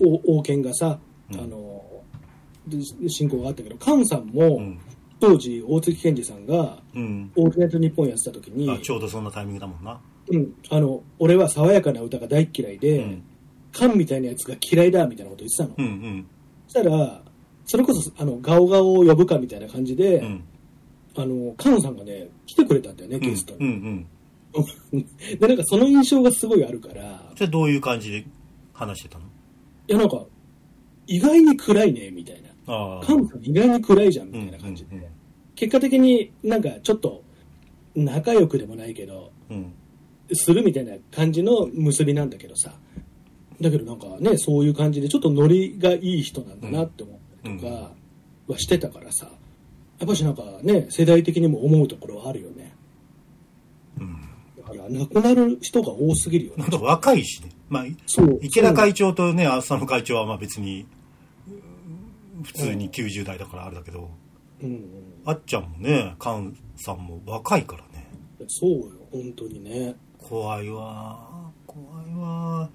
[0.00, 1.00] お王権がさ、
[1.32, 1.40] うん。
[1.40, 4.78] あのーで進行があったけど菅さんも、うん
[5.20, 10.00] 当時大月健二さんがうん「オールナイトニッポン」やってた時にあちょうどそんなタイミングだもんな。
[10.28, 13.22] うん、あの俺は爽やかな歌が大っ嫌いで、うん。
[13.72, 16.26] カンみたいなやつが嫌いだみたいなこと言ってたの、うんうん。
[16.66, 17.22] そしたら
[17.66, 20.44] それこそあのガオガオを呼ぶかみたいな感じで、うん。
[21.16, 23.22] あのカンさんがね来てくれたんだよねうん。
[23.22, 24.06] ゲストうん
[24.92, 25.06] うに、ん。
[25.38, 28.26] でなんかその印象がすごいあるからそれどういう感じで
[28.72, 29.24] 話してたの？
[29.88, 30.24] いやなんか
[31.06, 35.04] 意外に暗いねみたいなああカンさん意外に暗いじゃんみうんたいな感じで、うん
[35.54, 37.22] 結果的になんかちょっと
[37.94, 39.72] 仲良くでもないけどうん。
[40.34, 42.74] するみたいな感じの結びなんだけどさ。
[43.58, 47.90] だけどなんかねそういう感じでちょっとノリがいい人なんだなって思ったりとか
[48.48, 49.30] はしてたからさ。
[49.98, 52.74] やっぱしなんかね世代的にも思うところはあるよね。
[53.98, 54.20] うん。
[54.58, 56.64] だから亡くなる人が多すぎるよね。
[56.64, 57.48] なんか若いしね。
[57.70, 58.38] まあそう。
[58.42, 60.86] 池田会長とね浅野会長はまあ別にうん
[62.46, 64.10] 普通に90代だからあれだけど。
[64.62, 64.82] うんうん。
[65.24, 66.34] あっちゃんもね菅
[66.76, 68.08] さんも若いからね。
[68.48, 69.96] そうよ本当にね。
[70.18, 72.70] 怖いわ怖いわ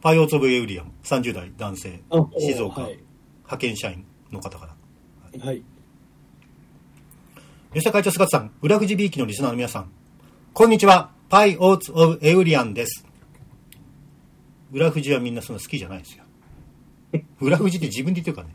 [0.00, 2.98] パイオーツ・オブ・エウリアム30代男性あ静岡、はい。
[3.38, 5.44] 派遣社員の方から。
[5.44, 5.62] はい。
[7.72, 9.90] 吉田会長菅田さん裏口ビーキのリスナーの皆さん。
[10.52, 13.06] こんにちはパイオーツ・オブ・エウリアンです。
[14.70, 16.24] 裏富士はみんなそんな好きじゃないですよ。
[17.40, 18.54] 裏富士って自分で言ってるからね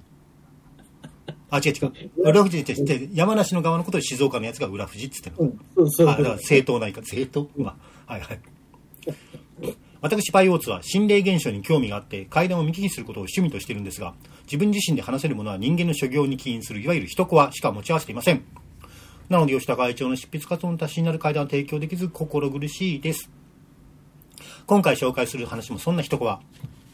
[1.49, 1.93] あ違う違う。
[2.17, 6.07] 裏富士って言って山梨の側のことで静岡のやつが裏富士って言ってるの、うん、そうそう。
[6.09, 7.49] あだから正当ないか正当？
[7.57, 8.39] まあはいはい。
[10.01, 18.43] 私パイオーツは心霊現象に興味があって階段を見聞きすることを趣味としているんですが自分自身で話せるものは人間の所業に起因するいわゆる人コアしか持ち合わせていません。
[19.29, 23.29] なので吉田会長の執筆活動の足しになる階段を提供できず心苦しいです。
[24.65, 26.41] 今回紹介する話もそんな一コア。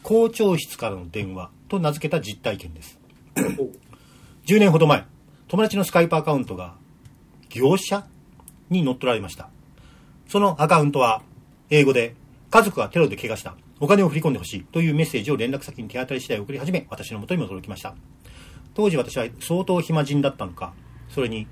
[0.02, 2.98] 校長室からの電話と名付けた実体験です
[4.46, 5.06] 10年ほど前
[5.48, 6.74] 友達のスカイプアカウントが
[7.48, 8.06] 業者
[8.68, 9.48] に乗っ取られました。
[10.28, 11.22] そのアカウントは
[11.70, 12.14] 英語で
[12.50, 13.54] 家族がテロで怪我した。
[13.80, 17.94] お金を振り込んでほしいというメッセージを連絡先に手当たり次第送り始め私の元にも届きました。
[18.74, 20.74] 当時私は相当暇人だったのか
[21.08, 21.46] それに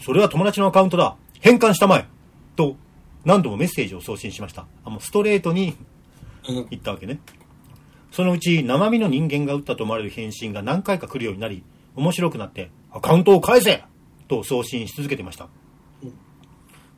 [0.00, 1.16] それは友達のアカウントだ。
[1.40, 2.06] 返還したまえ
[2.56, 2.76] と
[3.24, 4.66] 何度もメッセージを送信しました。
[4.84, 5.76] あもうストレートに
[6.48, 6.66] うん。
[6.70, 7.20] 言ったわけね。
[8.10, 11.62] そのうち生身の人間が打ったと思われる返信が何回か来るようになり
[11.96, 13.84] 面白くなってアカウントを返せ
[14.28, 15.48] と送信し続けていました。
[16.02, 16.12] うん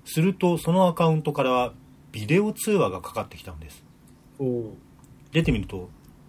[0.04, 1.72] するとそのアカウントからは
[2.12, 3.82] ビデオ通話がかかってきたんです。
[5.32, 5.88] 出てみると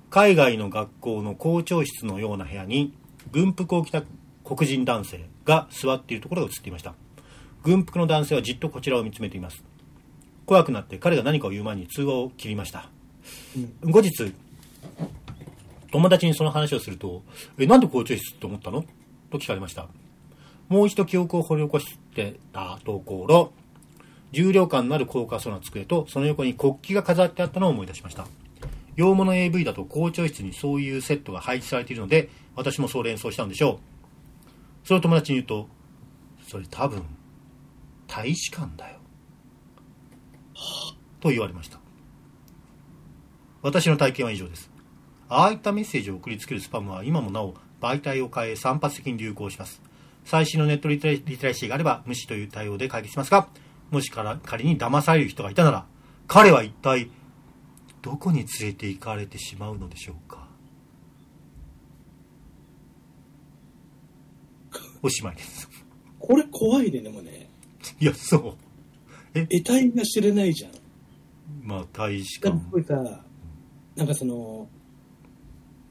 [0.10, 2.93] 海外の学校の校長室のような部屋に
[3.32, 4.04] 軍服を着た
[4.43, 6.93] 黒人男性が座っているところが映っていました。
[7.63, 9.63] 軍服の男性はじっとこちらを見つめています。
[10.45, 12.89] 怖くなって彼が何かを言う前に通話を切りました。
[13.84, 13.91] うん。
[13.91, 14.34] 後日
[15.95, 17.23] 友達にその話をすると
[17.58, 18.84] 「えなんで校長室と思ったの?」
[19.31, 19.88] と聞かれました
[20.67, 23.53] もう一度記憶を掘り起こしてたところ
[24.34, 28.27] 重量感のある高架層の机とその横に国旗が飾ってあったのを思い出しました
[28.97, 33.79] 洋物 AV だと校長室にそういうセットが配置されているので私もそう連想したんでしょ
[34.84, 35.69] うそれを友達に言うと
[36.45, 37.03] それ多分
[38.08, 38.99] 大使館だよ
[41.21, 41.79] と言われました。
[43.63, 44.69] 私の体験は以上です。
[45.28, 49.82] ああいったメッセージを送りつけるスパムは今もなお媒体を変え散発的に流行します。
[50.24, 53.48] 最新のネットリテラシーがあれば無視という対応で解決しますが
[53.92, 55.86] もしから仮に騙される人がいたなら
[56.28, 57.12] 彼は一体
[58.02, 60.48] どこに連れて行かれてしまうのでしょうか？
[65.04, 65.70] おしまいです。
[66.20, 67.50] これ怖いねでもね。
[68.00, 68.56] いやそう。
[69.34, 70.72] 得体が知れないじゃん。
[71.62, 72.58] まあ大使館。
[72.82, 72.96] てさ
[73.96, 74.68] なんかその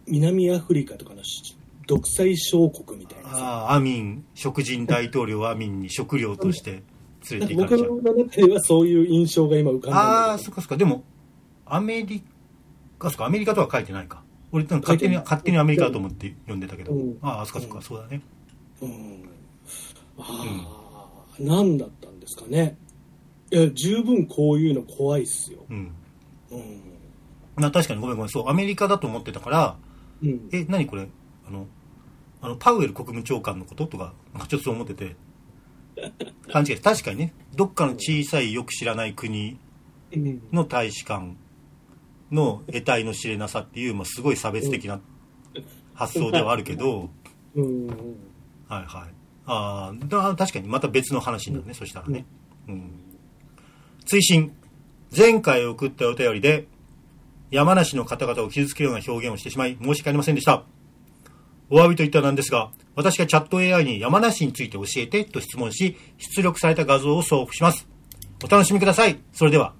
[0.06, 3.36] 南アフリカとかのし独裁小国みたいなさ。
[3.36, 6.82] ああアミン食人大統領アミンに食料として
[7.30, 7.96] 連れて行かれちゃう。
[7.96, 10.76] の中ではそういう印象が今浮かんだああそっかそっか。
[10.76, 11.04] でも
[11.66, 12.22] アメリ
[12.98, 14.22] カそっかアメリカとは書いてないか。
[14.52, 17.18] 俺なんか勝手に勝手にアメリカだと思って呼んでたけど、うん。
[17.22, 18.20] ああそっかそっか、そうだね。
[18.80, 19.28] ど、うん、
[20.18, 21.06] ああ、
[21.40, 22.76] 何だったんですかね。
[23.50, 25.92] いや十分こういうの怖いっすよ、うん。
[26.52, 26.80] うん。
[27.56, 28.28] まあ確かにごめんごめん。
[28.30, 29.76] そうアメリカだと思ってたから
[30.22, 31.08] うん、え何これ？
[31.46, 31.66] あの
[32.40, 33.86] あのパウエル国務長官のこと？
[33.86, 35.16] とかちょっとそう思ってて。
[36.52, 37.32] 勘違い確かにね。
[37.54, 39.56] どっかの小さいよく知らない国
[40.12, 40.42] うん。
[40.52, 41.34] の大使館
[42.32, 45.00] の得体の知れなさっていう、まあ、すごい差別的な
[45.94, 47.10] 発想ではあるけど、
[47.54, 47.86] うん。
[47.86, 47.96] はい
[48.68, 49.14] はい。
[49.46, 52.24] ああだ確かにまた別の話になるね、そしたらね、
[52.66, 52.90] うん、
[54.04, 54.52] 追伸。
[55.16, 56.66] 前回送ったお便りで
[57.54, 60.64] 山梨の方々を傷つけるような表現をしてしまい申し訳ありませんでした。
[61.70, 67.86] お詫びといったらなんですが私がチャット AI に山梨について教えてと質問し出力された画像を送付します。
[68.44, 69.20] お楽しみください。
[69.32, 69.72] それでは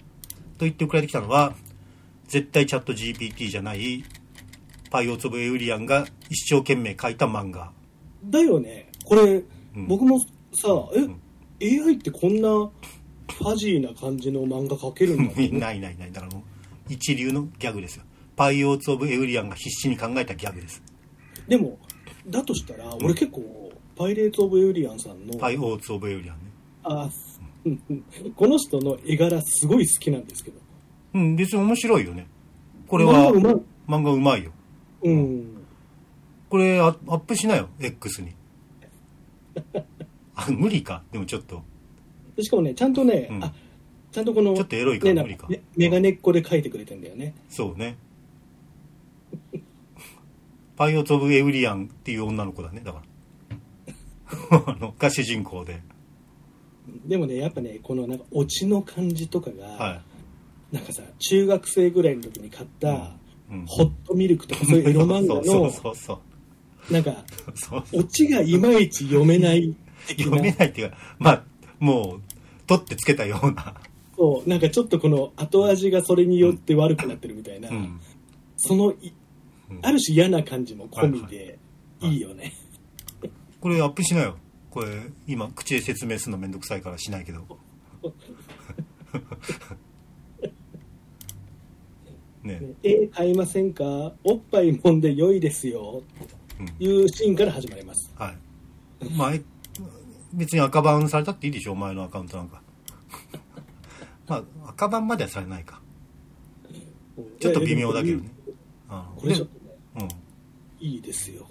[0.56, 1.52] と言って送られてきたのは
[2.28, 4.04] 絶対チャット GPT じゃない
[4.92, 7.72] パイオツオブエウリアンが一生懸命書いた漫画。
[8.24, 8.88] だよね。
[9.04, 9.42] これ、
[9.74, 9.88] うん。
[9.88, 11.20] 僕もさえ、ん。
[11.60, 16.12] AI ってこんなファジーな感じの漫画描けるんだ ないないない。
[16.12, 16.53] だからもう
[16.88, 18.04] 一流のギャグですよ。
[18.36, 20.82] パイオーツ・オブ・エウリアンが必死に考えたギャグです。
[21.48, 21.78] でも
[22.26, 26.42] だとしたら俺結構パイレーツ・オブ・エウリアンさんのパイオーツ・オブ・エウリアンね。
[26.82, 27.10] あ
[27.64, 27.82] うん。
[27.90, 30.58] うんこの人の絵柄すごい好きなんですけど。
[31.14, 32.26] うん別に面白いよね。
[32.88, 33.32] これは
[33.88, 34.44] 漫画うまい。
[34.44, 34.52] よ。
[35.02, 35.64] うん。
[36.48, 38.34] これアアップしなよ X に。
[40.34, 41.02] あ無理か。
[41.12, 41.62] でもちょっと。
[42.36, 43.44] でしかもねちゃんとね、うん。
[43.44, 43.52] あ
[44.14, 45.48] ちゃんとこのちょっとエロいからね無理か。
[45.48, 47.34] ねメガネっ子で描いてくれてんだよね。
[47.48, 47.96] そうね。
[50.76, 53.02] パイオーツ・オブ・エウリアンっていう女の子だねだか
[54.48, 54.62] ら。
[54.66, 55.82] あのが主人公で。
[57.04, 60.02] でもねやっぱねこのなんかオチの感じとかが、は
[60.70, 63.18] なんかさ中学生ぐらいの時に買った、い、
[63.50, 66.20] うん、ホットミルクとかそういうエロ漫画 そうのそうそ
[66.88, 66.92] う。
[66.92, 67.24] なんか
[67.56, 69.74] そうオチがいまいち読めない
[70.06, 71.42] 読めないっていうかまあ
[71.80, 72.20] もう
[72.68, 73.74] 取ってつけたような
[74.16, 78.00] そうなんかちょっとこの後味がそれによって悪くなってるみたいな、うん。
[78.56, 79.12] そのい
[79.70, 79.78] うん。
[79.82, 81.58] ある種嫌な感じも込みで
[82.00, 82.20] はいはい。
[82.20, 82.52] よね、
[83.60, 84.36] これアップしなよ。
[84.70, 84.88] これ
[85.26, 87.44] 今口で説明するのめんどくさいからしないけど。
[92.42, 92.60] ね。
[92.60, 93.84] ね絵買いませんか？
[94.22, 96.02] おっぱいもんで良いですよ。
[96.60, 96.66] うん。
[96.78, 98.12] いうシーンから始まります。
[98.16, 98.36] はい。
[99.16, 99.42] まあえ
[100.32, 101.72] 別に赤バンされたっていいでしょ？
[101.72, 102.60] お前のアカウントなんか
[104.26, 105.80] まあ赤バンまではされないか。
[107.40, 108.30] ちょっと微妙だけどね。
[108.88, 110.08] あこれちょっとねうん
[110.86, 111.46] いいですよ。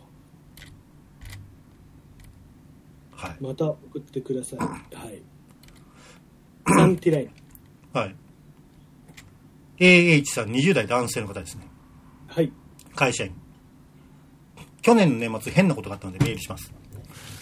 [3.11, 3.37] はい。
[3.39, 4.59] また送ってください。
[4.95, 5.21] はい。
[6.67, 7.31] サンティライン。
[7.93, 8.15] はい。
[9.79, 11.67] AH さん20代男性の方ですね。
[12.27, 12.51] はい。
[12.95, 13.33] 会社員。
[14.81, 16.73] 去年の年末変なことがあったのでメールします。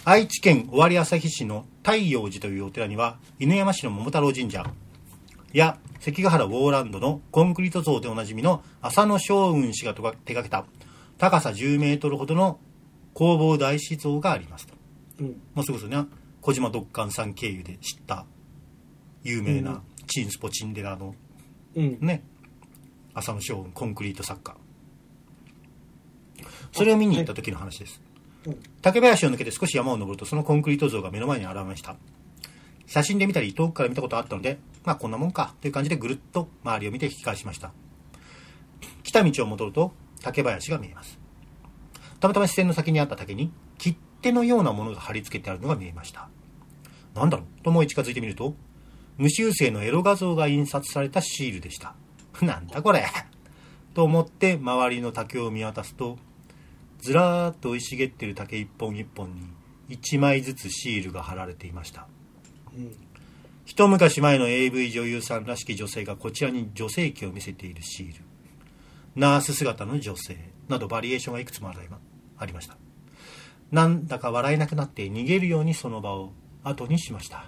[0.05, 4.65] 愛知県尾張旭市の太陽寺というお寺には犬山市の桃太郎神社
[5.53, 10.65] や関ヶ原ウォーランドのコンクリート像でおなじみの浅野将軍氏が手掛けた
[11.17, 12.59] 高さ10メートルほどの
[13.15, 14.73] 弘法大師像がありますと。
[15.19, 15.27] うん。
[15.53, 16.05] もうそれこそね。
[16.41, 18.25] 小島独観さん経由で知った
[19.23, 19.65] 有名うん。
[19.65, 21.15] なチンスポチンデラの
[21.75, 21.97] うん。
[22.01, 22.23] ね。
[23.13, 24.55] 浅野将軍コンクリート作家。
[26.71, 28.01] それを見に行った時の話です、
[28.45, 28.59] うん。
[28.81, 31.97] 竹林を抜けて少し山を登るとそのコンクリート像が目の前に現れました。
[32.87, 37.71] 写真で見たり遠くから見たことがあったのでまあこんなもんかという感じでぐるっと周りを見て引き返しました。
[39.03, 41.19] 来た道を戻ると竹林が見えます。
[42.19, 46.29] たまたま視線の先にあった竹に切手のようなものが貼り付けてあるのが見えました。
[47.15, 47.63] なんだろう？
[47.63, 48.55] と思い近づいてみると
[49.17, 51.95] 無修正のエロ画像が印刷されたシールでした。
[52.41, 53.05] なんだこれ？
[53.93, 56.17] と思って周りの竹を見渡すと
[56.99, 59.35] ずらーっと生い茂ってる竹一本一本
[59.89, 62.07] に1枚ずつシールが貼られていました。
[62.73, 62.95] うん。
[63.71, 68.15] 一昔前の AV 女優さんらしき女性がこちらに女性器を見せているシール。
[69.15, 72.75] ナース姿の女性などバリエーションがいくつもありました。
[73.71, 76.33] なんだか笑えなくなって逃げるようにその場を
[76.65, 77.45] 後にしました。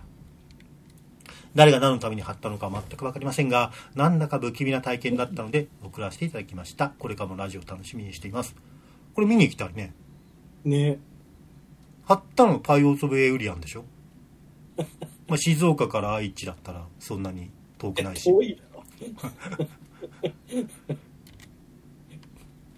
[1.55, 6.87] 誰が何のために貼ったのか全く分かりませんがなんだか不気味な体験だったので送らせていただきました。
[6.87, 8.55] これからもラジオ楽しみにしています。
[9.13, 9.93] これ見に行きたいね。
[10.63, 10.99] ね。
[12.05, 13.83] 貼ったのパイオーツ・オブ・エウリアンでしょ
[15.27, 18.25] まあ静岡から愛知だったらそんなに遠くないし。
[18.29, 18.83] 遠いだろ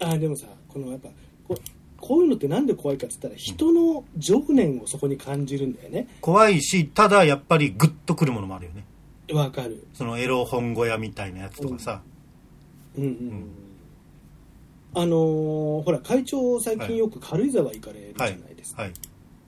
[0.00, 1.08] あでもさこのやっぱ
[1.48, 1.56] こう
[1.98, 6.06] こういうのってなんで怖いかっつったら人の情念をそこに感じるんだよね。
[6.20, 8.84] 怖いしただやっぱりグッとくるものもあるよね。
[9.32, 9.86] わかる。
[9.94, 12.02] そのエロ本小屋みたいなやつとかさ、
[12.96, 13.02] うん。
[13.04, 13.44] うんうん
[14.94, 18.92] あのーほら会長最近よく軽井沢行かれるじゃはないいですか、はい。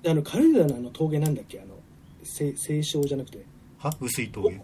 [0.03, 1.59] であの軽井沢のあの峠なんだっけ？
[1.61, 1.78] あのせ
[2.29, 3.45] 清少じゃなくて。
[3.79, 3.91] は？
[4.01, 4.61] 薄い峠？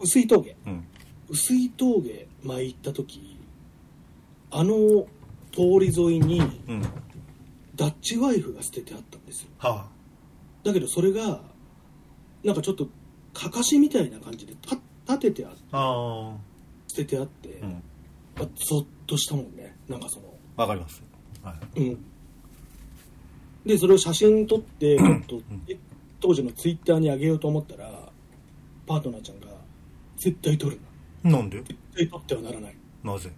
[0.00, 0.56] 薄い峠。
[0.66, 0.84] うん。
[1.28, 3.38] 薄い峠前行った時
[4.50, 4.76] あの
[5.52, 6.82] 通り沿いにうん。
[7.76, 9.48] ダッチワイフが捨ててあったんですよ。
[9.58, 9.88] は
[10.62, 11.40] だけどそれが
[12.44, 12.88] なんかちょっと
[13.32, 14.76] かかしみたいな感じでた
[15.12, 16.36] 立ててあってああ
[16.86, 17.82] 捨ててあって、あうん。
[18.44, 19.76] あゾッとしたもんね。
[19.88, 21.02] なんかそのわかります。
[21.42, 21.80] はい。
[21.80, 22.04] うん。
[23.66, 25.76] でそれを写真撮ってちょっとえ
[26.26, 27.90] 当時のツイッターに上げようと思ったら
[28.86, 29.48] パートナーちゃんが
[30.16, 30.80] 「絶対撮る
[31.22, 31.32] な。
[31.32, 31.58] なんで？
[31.58, 32.76] 絶対撮ってはならない。
[33.02, 33.30] なぜ」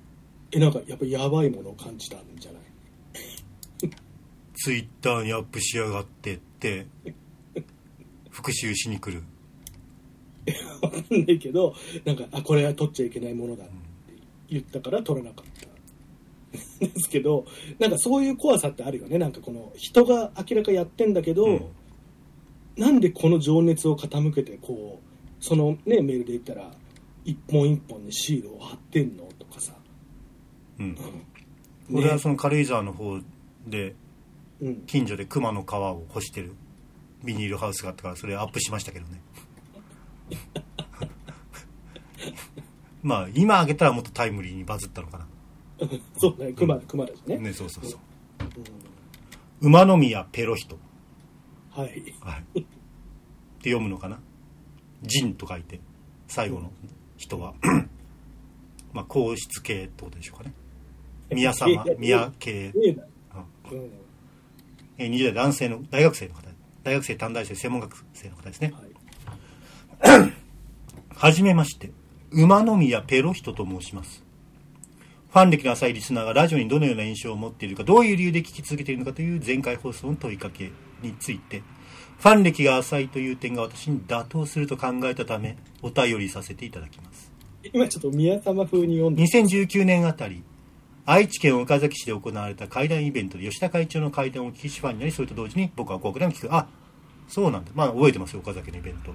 [0.53, 2.63] えなんかやっぱりやばいものを感じたんじゃない？
[4.55, 6.87] ツイッターにアップしやがってって
[8.31, 9.25] 復讐しに来る。
[10.81, 13.73] わかんないけどなんかあこれは撮っちゃいけないものだって
[14.49, 15.67] 言ったから撮らなかった。
[16.87, 17.47] ですけど
[17.81, 19.19] なんかそういう怖さってあるよね。
[19.19, 21.67] なんかこの人が明らかやってんだけど、うん
[22.77, 26.71] なんでこの情熱を傾けてこうそのねメールで言ったら
[27.25, 29.73] 一本一本にシールを貼ってんのとかさ、
[30.79, 30.95] うん。
[30.95, 31.01] ね
[31.93, 33.21] 俺はその軽井沢の方
[33.67, 33.95] で
[34.61, 36.55] うん、近所で熊の皮を干してる。
[37.25, 39.21] ビニールハウスがあったからそれアップしましたけどね。
[43.03, 45.27] まあ今あげたらもっとタイムリーにバズったのかな。
[46.17, 46.53] そうね。
[46.53, 47.39] 熊熊だしね。
[47.39, 48.01] ねそうそうそう。
[49.63, 49.75] うん。
[49.75, 50.79] 馬宮ペロヒト、
[51.77, 51.89] はい。
[52.21, 52.65] はい、っ
[53.61, 54.19] て読むのかな？
[55.03, 55.81] 人と書いて。
[56.27, 56.73] 最後の
[57.17, 57.55] 人は。
[58.93, 60.55] まあ皇室系ってことでしょうかね。
[61.31, 62.73] 宮様宮系。
[62.73, 63.03] ねえな
[63.71, 63.91] うんうん。
[64.99, 66.49] えー20代男性の大学生の方。
[66.83, 68.73] 大学生短大生専門学生の方ですね。
[71.15, 71.91] は じめまして。
[72.33, 74.25] 馬宮ペロヒトと申します。
[75.31, 80.71] ファン歴の浅いリスナーがラジオにどのような印象を持っているかどういう理由で聞き続けているのかという前回放送の問いかけ
[81.03, 81.63] について、
[82.19, 87.33] ファン歴が浅いという点が私に妥当すると考えたため、お便りさせていただきます。
[87.73, 90.43] 今ちょっと宮様風に読んで2019年あたり、
[91.05, 96.55] 愛知県岡崎市で行われた会談イベントで吉田会長の会談を聞きしファンになり、それと同時に僕は国談を聞く。
[96.55, 96.67] あ、
[97.29, 97.71] そうなんだ。
[97.75, 99.13] まあ覚えてますよ、岡崎のイベント。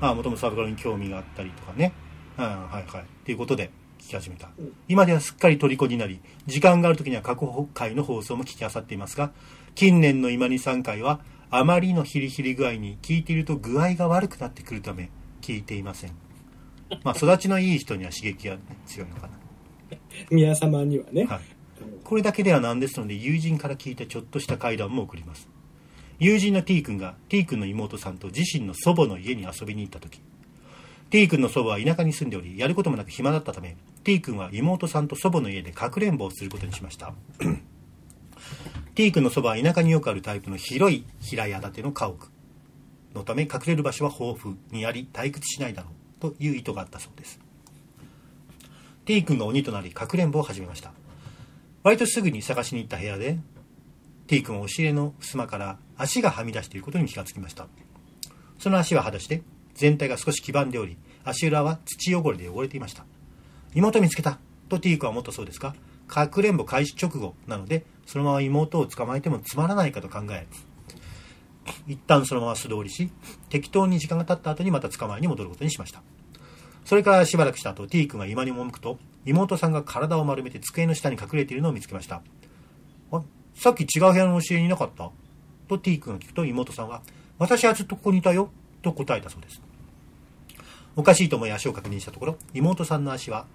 [0.00, 1.92] ああ、もともとサブカルに興味があったりとかね。
[2.36, 3.04] うん、はいはい。
[3.24, 4.50] ということで聞き始めた。
[4.88, 9.32] 今ではすっかり虜になり、時間がある時には過去回の放送も聞き漁っていますが、
[9.74, 11.20] 近年の今に3回は、
[11.50, 15.10] あまりのヒリヒリ具合に聞いていると具合が悪くなってくるため、
[15.40, 16.12] 聞いていません。
[17.02, 19.32] まあ、育ちのいい人には刺激が、ね、強いのかな。
[20.30, 21.40] 宮様にはね、はい。
[22.02, 25.48] これだけではなんですので、友人から聞いたちょっとした会談も送ります。
[26.20, 30.20] 友人の T 君が T 君の妹さんと自身の祖母の家に遊びに行った時
[31.10, 37.12] T 君の祖母は田舎に住んでおりやることもなく暇だったため T 君は妹さんと祖母の家でかくれんぼをすることにしました
[38.94, 42.28] T 君の祖母は田舎によくあるタイプの広い平屋建ての家屋
[43.12, 45.88] のため隠れる場所は豊富にあり退屈しないだろ
[46.18, 47.40] うという意図があったそうです。
[49.04, 50.92] T 君が鬼となりかくれんぼを始めました。
[51.82, 53.38] 割とすぐに探しに行った部屋で
[54.28, 57.66] T 君は押し入れの襖から足がはみ出していることに気がつきました。
[58.60, 59.42] その足は裸足で
[59.74, 63.04] 全体が少し黄ばんでおり足裏は土汚れで汚れていました。
[63.74, 64.38] 妹見つけた
[64.68, 65.74] と T 君は思ったそうですが
[66.06, 70.46] かくれんぼ開始直後なのでそのまま妹を捕まえてもつまらないかと考え
[71.86, 73.10] 一旦そのまま素通りし
[73.48, 76.02] 適当に時間が経った後にまた捕まえに戻ることにしました。
[76.84, 82.20] それからしばらくした後 T 君が居間に赴くと妹さんが体を丸めて机の下に隠れているのを見つけました。
[83.10, 83.22] あ
[83.54, 85.10] さっき違う部屋の教えにいなかった？
[85.66, 87.00] と T 君が聞くと妹さんは
[87.38, 88.50] 私はずっとここにいたよ
[88.82, 89.62] と答えたそうです。
[90.96, 93.46] おかしいと思い足を確認したところ妹さんの足は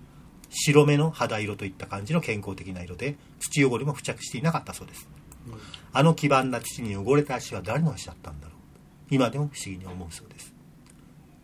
[0.49, 5.07] 白目の肌色といった感じの健康的な色で土汚れも付着していなかったそうです、
[5.93, 8.55] あの黄ばんだ土に汚れた足は誰の足だったんだろう。
[9.11, 10.53] 今でも不思議に思うそうです。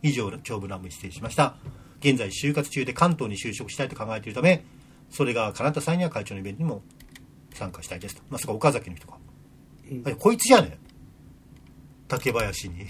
[0.03, 1.55] 以上長文乱文失礼しました。
[1.99, 4.63] 現在就活中で関東に就職したいと考えているため
[5.09, 6.83] それが叶った際には会長のイベントにも
[7.53, 8.21] 参加したいですと。
[8.29, 9.17] まさか岡崎の人か、
[9.89, 10.15] うん。
[10.15, 10.77] こいつじゃね
[12.07, 12.85] 竹林に。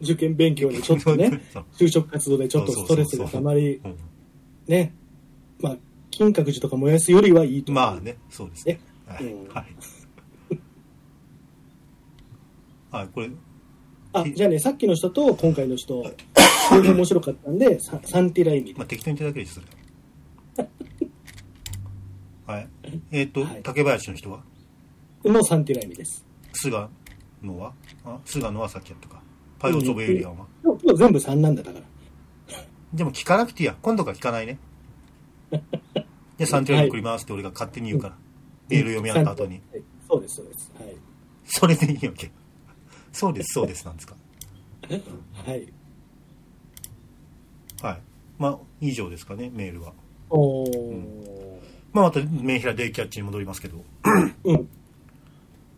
[0.00, 1.40] 受験勉強でちょっとね
[1.76, 3.96] 就職活動でちょっとストレスがたまりうん
[4.66, 4.94] ね
[5.60, 5.76] まあ
[6.10, 8.80] 金閣寺とか燃やすよりはいいとまあねそうですね。
[9.06, 9.48] はい、うん。
[9.48, 9.66] はい。
[12.90, 13.30] はいこれ。
[14.12, 16.02] あじゃあねさっきの人と今回の人
[16.72, 18.74] 両方面白かったんでササンティライミ。
[18.76, 20.68] まあ適当にいただけるですそれ。
[22.54, 22.68] はい。
[23.12, 23.62] えっ、と、はい。
[23.62, 24.42] 竹林の人は？
[25.24, 26.26] のサンティライミです。
[26.52, 26.88] 菅
[27.42, 27.72] 野は？
[28.04, 29.22] あ菅野はさっきやったか。
[29.60, 31.84] パイオツ・オブ・エイリアンは、今日今日全部3なんだだから。
[32.94, 33.76] でも聞かなくていいや。
[33.82, 34.58] 今度から聞かないね
[36.38, 38.16] でサンティライミ送りますって俺が勝手に言うから、
[38.68, 39.60] メール読み合った後に。
[39.70, 39.82] はい。
[40.08, 40.72] そうですそうです。
[40.78, 40.96] はい。
[41.44, 42.30] それでいいわけ。
[43.12, 44.16] そうですそうですなんですか。
[44.88, 45.72] はい。
[47.82, 48.00] はい。
[48.38, 49.92] まあ以上ですかねメールは。
[50.30, 51.58] おー。
[51.92, 53.84] まあまたメンヒラデイキャッチに戻りますけど。
[54.44, 54.68] うん。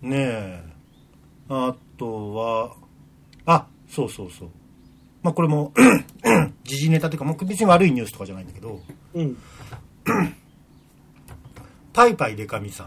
[0.03, 0.63] ねえ。
[1.49, 2.77] あとは
[3.47, 4.49] あそうそうそう。
[5.23, 5.73] まあこれも
[6.65, 8.81] 時事ネタというかもう別に悪いニュースとかじゃないんだけど
[9.15, 9.37] うん。
[11.93, 12.87] パイパイデカミさん。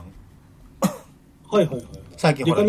[1.47, 2.63] はいはいはいデ最近ほら。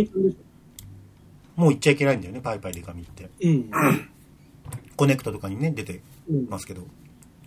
[1.57, 3.31] もう言っちゃいけないんだよねパイパイデカミって。
[3.41, 3.71] うん。
[4.97, 6.87] コネクトとかにね出てうんますけど。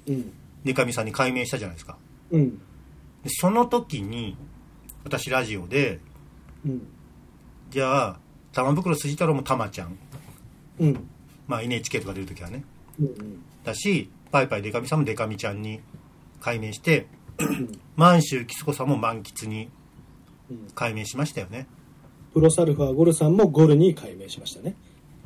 [0.08, 0.32] うん。
[0.64, 1.98] デカミさんに改名したじゃないですか。
[2.32, 2.58] うん。
[2.58, 2.62] で
[3.28, 4.36] その時に
[5.04, 6.00] 私ラジオで
[6.66, 6.88] うん。
[7.70, 8.20] じゃあ
[8.52, 9.98] 玉袋筋太郎も玉ちゃん。
[10.80, 11.08] うん。
[11.48, 12.64] まあ NHK とか出る時はね。
[13.00, 13.44] うん。
[13.64, 15.80] だしパイパイデカミさんもデカミちゃんに
[16.40, 19.70] 改名してうん 満州キスコさんも満喫に
[20.50, 20.68] うん。
[20.74, 21.68] 改名しましたよね。
[22.34, 24.76] プロサルファーゴルさんもゴルに改名しましたね。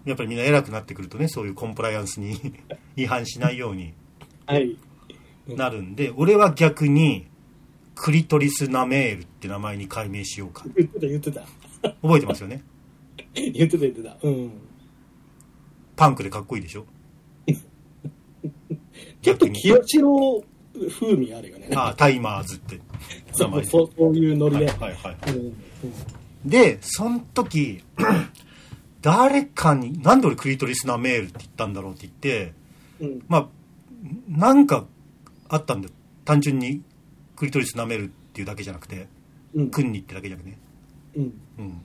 [0.05, 2.35] やっぱりみんな偉くなってくるとねそういうコンプライアンスに
[2.97, 3.93] 違反しないように
[4.45, 4.77] はい。
[5.47, 7.27] なるんで俺は逆に
[7.95, 10.65] クリトリスナメールって名前に改名しようか。
[10.75, 11.41] 言ってた言ってた。
[12.01, 12.63] 覚えてますよね？
[13.33, 14.17] 言ってた言ってた。
[14.23, 14.51] うん。
[15.95, 16.85] パンクでかっこいいでしょ？
[19.21, 20.43] ちょっと清志郎
[20.89, 21.69] 風味あるよね。
[21.75, 22.79] ああタイマーズって。
[23.31, 25.31] そうそうそういうノリで、はいはいはい。
[25.35, 25.55] うんうん
[26.45, 27.83] でその時
[29.01, 32.53] 誰かになんで俺クリトリスナメールって言ったんだろうって言って
[32.99, 33.23] うん。
[33.27, 33.47] まあ
[34.27, 34.85] なんか
[35.47, 35.93] あったんだよ。
[36.25, 36.81] 単純に
[37.35, 39.07] クリトリス舐めるっていうだけじゃなくて
[39.53, 39.69] うん。
[39.69, 40.59] クンニってだけじゃなくてね。
[41.15, 41.33] うん。
[41.59, 41.81] うん。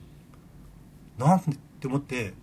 [1.17, 2.33] なんでって思って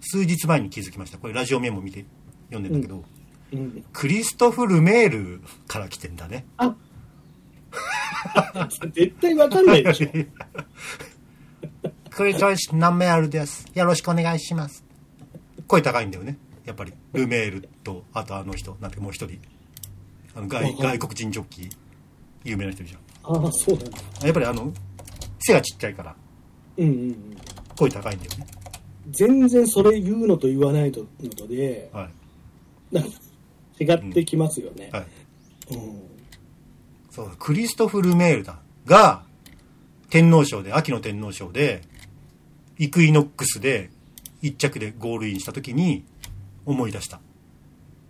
[0.00, 1.18] 数日前に気づきました。
[1.18, 2.04] これラジオメモ見て
[2.50, 3.04] 読んでんだけど、
[3.52, 6.74] うんクリストフ・ルメールから来てんだねあ
[8.92, 10.08] 絶対わかんないでしょ
[12.10, 13.66] クリトリス・ナメールです？
[13.74, 14.84] よろしくお願いします。
[15.66, 16.36] 声高いんだよね。
[16.66, 16.92] やっぱり。
[17.14, 19.38] ルメールと、あとあの人、なんてもう一人。
[20.34, 21.70] あの外外国人ジョッキー、
[22.44, 23.00] 有名な人じゃん。
[23.24, 24.72] ああそうなんだやっぱりあの、
[25.40, 26.14] 背がちっちゃいから、
[26.76, 27.36] うんうんうん
[27.78, 28.46] 声高いんだよね。
[29.10, 30.98] 全然それ言うのと言わないの
[31.30, 32.10] とでは
[32.92, 32.94] い。
[32.94, 33.10] なんか
[33.82, 35.06] 違ってきますよね、はい。
[35.74, 36.12] うん
[37.12, 38.58] そうだ、クリストフ・ルメールだ。
[38.86, 39.24] が、
[40.08, 41.82] 天皇賞で、秋の天皇賞で、
[42.78, 43.90] イクイノックスで、
[44.40, 46.04] 一着でゴールインした時に、
[46.64, 47.20] 思い出した。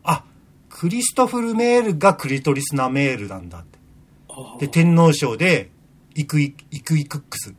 [0.04, 0.24] あ、
[0.68, 4.66] クリストフ・ルメールがクリトリス・ナメールなんだって。
[4.66, 5.70] で、天皇賞で、
[6.14, 7.54] イクイ、イクイクックス、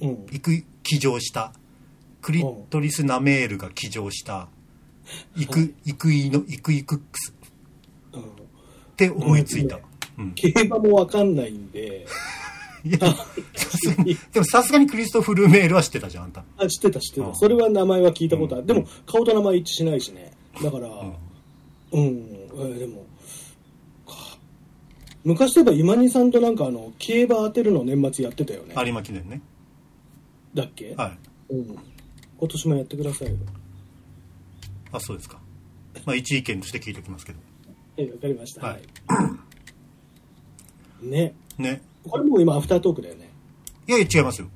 [0.00, 1.52] うんイクイ、騎乗した。
[2.22, 4.48] クリトリス・ナメールが騎乗した。
[5.36, 7.34] イク、イクイの、イクイクックス
[8.12, 8.20] うん。
[8.22, 8.24] っ
[8.96, 9.78] て思いついた。
[10.18, 10.32] うん。
[10.34, 12.06] 競馬もわかんないんで。
[12.84, 16.44] いや、さすがに、でもさすがにクリストフ・ルメールは知ってたじゃん、あんた。
[16.56, 17.34] あ知ってた知ってた。
[17.34, 18.66] それは名前は聞いたことある、うん。
[18.66, 20.32] でも顔と名前一致しないしね。
[20.62, 22.08] だからうん、
[22.54, 23.04] えーでも
[24.06, 24.14] か
[25.24, 28.74] 昔といえば今にさんとなんかあの競馬当てるの年末やってたよね。
[28.76, 29.40] 有馬記念ね。
[30.54, 31.08] だっけ、は
[31.50, 31.54] い。
[31.54, 31.78] うん、
[32.38, 33.34] 今年もやってくださいよ
[34.96, 35.38] あ、そうですか。
[36.04, 37.38] まあ、一意見として聞いておきますけど。
[37.98, 38.82] はいわかりましたはい
[41.06, 41.80] ねね。
[42.04, 43.30] これもう今アフタートークだよね
[43.88, 44.48] いやいや、違いますよ。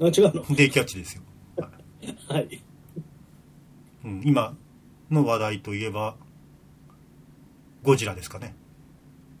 [0.00, 0.44] あ違うの？
[0.54, 1.22] デイキャッチですよ。
[2.28, 2.62] はい
[4.04, 4.56] うん、今
[5.10, 6.16] の話題といえば、
[7.82, 8.54] ゴジラですかね。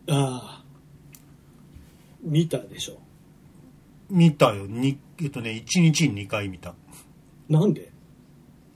[0.08, 0.64] ああ
[2.22, 2.98] 見たでしょ？
[4.10, 4.66] 見たよ。
[4.66, 6.74] にえっとね、1日に2回見た。
[7.48, 7.92] なんで？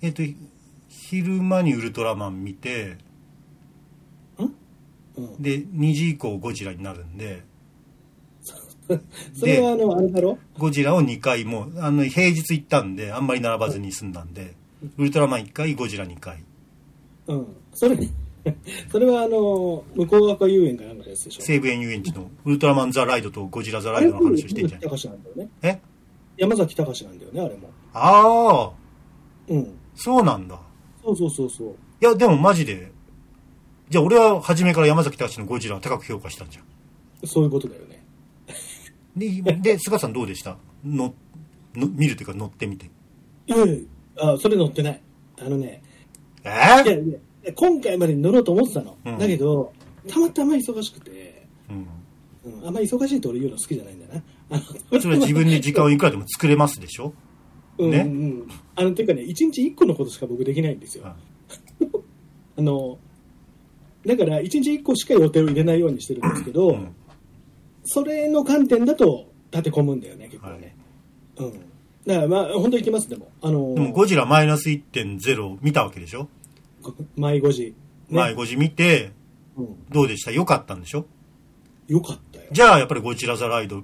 [0.03, 0.23] えっと、
[1.13, 2.97] 昼間にウルトラマン見て、
[4.39, 5.43] うん？
[5.43, 7.43] で、2時以降ゴジラになるんで、
[9.39, 10.39] それはあのあれだろ？
[10.59, 14.55] ゴジラを2回もう、あの、平日行ったんで、あんまり並ばずに済んだんで、
[14.97, 16.43] ウルトラマン1回、ゴジラ2回。
[17.27, 17.47] うん。
[17.75, 17.97] それ
[18.91, 21.43] それはあの向こう側遊園かなんかのやつでしょ？
[21.43, 24.81] 西武園遊園地のウルトラマンザライドとゴジラザライドの話をしてんじゃん。
[24.81, 25.23] 山崎隆なん。
[25.23, 25.81] だよねえ？
[26.39, 27.69] 山崎隆なんだよねあれも。
[27.93, 28.73] ああ、
[29.49, 29.75] うん。
[29.95, 30.59] そうなんだ。
[31.05, 31.69] そうそうそうそう。
[31.69, 32.93] いや、でもマジで、
[33.89, 37.27] じゃあ俺は初めから山崎隆のゴジラを高く評価したんじゃん。
[37.27, 38.05] そういうことだよね。
[39.17, 40.57] で、で菅さんどうでした？
[40.85, 41.15] の
[41.75, 42.87] の見るというか乗ってみて。
[43.47, 45.01] いやいやあそれ乗ってない。
[45.41, 45.83] あのね。
[46.45, 46.49] え？
[46.49, 47.13] いやー、い
[47.45, 49.19] や今回までに乗ろうと思ってたの、うん。
[49.19, 49.73] だけど
[50.09, 51.87] たまたま忙しくて、うん。
[52.45, 54.21] うん、あんま忙しいって俺言うの好きじゃないんだな。
[55.01, 57.13] それは自分で時間をいくらでも作れますでしょ？
[57.89, 57.99] ね。
[58.01, 61.05] うんうんあのていうかね一日一個のことしか僕できないんですよ。
[61.07, 61.15] あ
[62.57, 62.99] あの
[64.07, 66.89] だから一日一個しか予定を入れないようにしてるんですけど、うん。
[67.85, 70.75] それの観点だと立て込むんだよね結構ね、
[71.37, 71.53] うん。
[72.07, 73.29] だからまあ本当に行きますでも。
[73.43, 76.29] あのでもゴジラマイナス1.0見たわけでしょ、
[77.17, 77.73] 前5時、ね。
[78.11, 79.13] 前5時見て、
[79.57, 80.33] うん、どうでした？
[80.33, 81.05] よかったんでしょ？
[81.89, 82.45] よかったよ。
[82.51, 83.83] じゃあやっぱりゴジラザライド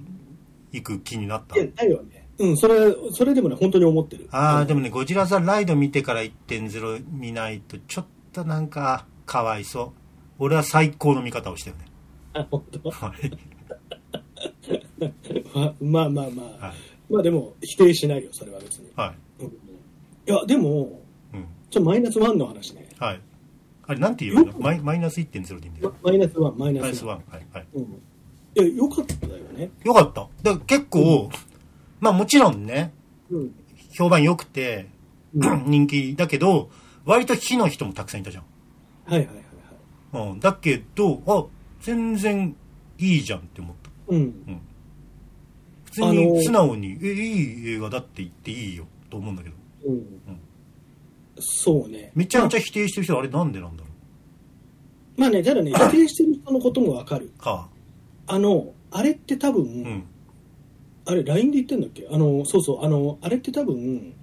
[0.71, 9.91] 行く気になったいやだよねうんそれそれでもね本当に思ってるああ、うんでもね、ゴジラザライド見てから1.0見ないと、ちょっとなんか、かわいそう。
[10.39, 11.85] 俺は最高の見方をしたよね。
[12.33, 12.89] あ本当？
[12.91, 13.31] はい。
[15.83, 16.75] まあまあまあ、はい。
[17.13, 19.43] まあでも否定しないよそれは別に、はい。
[19.43, 19.51] うんい
[20.31, 21.01] やでも
[21.33, 21.45] うん。
[21.69, 23.21] ちょマイナス1の話ねはい。
[23.87, 24.53] あれ、なんて言うの？
[24.59, 25.93] マイマイナス1.0でいいんだよ。
[26.03, 27.07] マイナス1マイナス1マイナス1。
[27.07, 27.21] はい。
[27.51, 27.67] はい。
[27.73, 27.87] うん、い
[28.55, 30.21] やよかったよねよかった。
[30.21, 31.29] だから結構、
[31.99, 32.93] まあもちろんね、
[33.29, 33.55] うん
[33.91, 34.87] 評判良くて、
[35.35, 36.69] うん 人気だけど、
[37.05, 38.43] 割と火の人もたくさんいたじゃん。
[39.05, 40.39] はいはいはいはいうん。
[40.39, 41.45] だけど、あ、
[41.81, 42.55] 全然
[42.97, 43.89] いいじゃんって思った。
[44.09, 44.61] うん
[45.85, 49.55] 普通あのに素直に、え、いい映画だって言っていいよと思うんだけど。
[49.87, 50.05] うん、
[51.39, 53.89] そうねめちゃめちゃ否定してる人はあれなんでなんだろ
[55.17, 57.69] まあねただね 否定してる人のこともわかるうか。
[58.27, 60.03] あのあれって多分、うん。
[61.09, 62.07] あれ LINE で言ってんだっけ？
[62.11, 64.13] あのそうそうあのあれって多分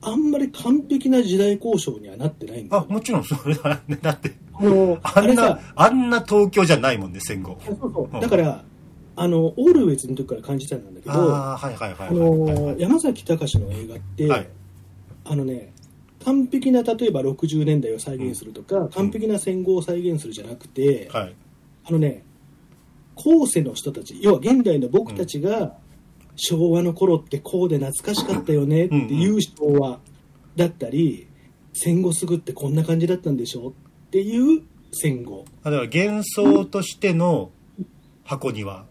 [0.00, 7.56] あんまり完璧な時代交渉にはなってないんだあ、よもちろんそれはね、だって、あのああれな、あんな東京じゃないもんね、戦後。
[7.64, 8.08] そうそう。
[8.12, 8.20] うん。
[8.20, 8.64] だから
[9.14, 12.38] あのオールウェイズの時から感じたんだけどああ、はいはいはいあはいはい。
[12.38, 12.74] はい。
[12.74, 14.48] の山崎隆の映画って、はい。
[15.24, 15.72] あのね
[16.24, 21.34] 完璧な例えば60年代を再現するとか、完璧な戦後を再現するじゃなくて、はい。
[21.84, 22.24] あのね
[23.24, 25.76] 後世の人たち要は現代の僕たちが、
[26.36, 30.00] 昭和の頃ってこうで懐かしかったよねっていう昭和
[30.56, 31.26] だったり、
[31.72, 33.74] 戦後すぐってこんな感じだったんでしょ
[34.06, 34.62] っていう
[34.92, 35.44] 戦後。
[35.62, 37.50] だから幻想としての
[38.24, 38.86] 箱庭。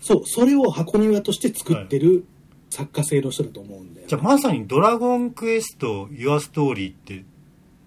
[0.00, 2.24] そうそれを箱庭として作ってる
[2.70, 7.24] 作家性の人だと思うんだよじゃあまさに「ドラゴンクエスト Your Story」って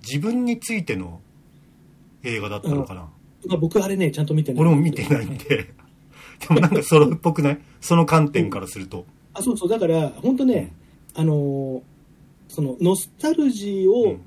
[0.07, 1.21] 自分についての
[2.24, 3.09] 映画だったのかな、まあ、
[3.59, 5.73] 僕あれねちゃんと見てない俺も見てないんで。
[6.47, 7.59] でもなんかソロっぽくない？
[7.81, 9.69] その観点からすると、あそうそう。
[9.69, 10.73] だから本当ね、
[11.13, 11.81] あのー
[12.49, 14.21] そのノスタルジーうをん。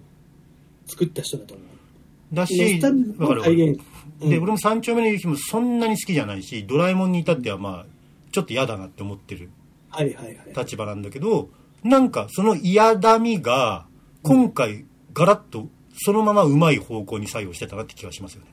[0.87, 3.81] 作った人だと思う、だノしスタルジーの体現。
[4.21, 4.31] うん。
[4.31, 7.87] で俺も三丁目の夕日もそんなに好きじゃないしドラえもんに至ってはまあ
[8.33, 9.51] ちょっと嫌だなって思ってる
[9.91, 10.37] はいはいはい。
[10.57, 11.51] 立場なんだけど
[11.85, 13.87] なんかその嫌だみが
[14.23, 18.47] 今回ガラッとそのままうまい方向に作用してたなって気がしますよね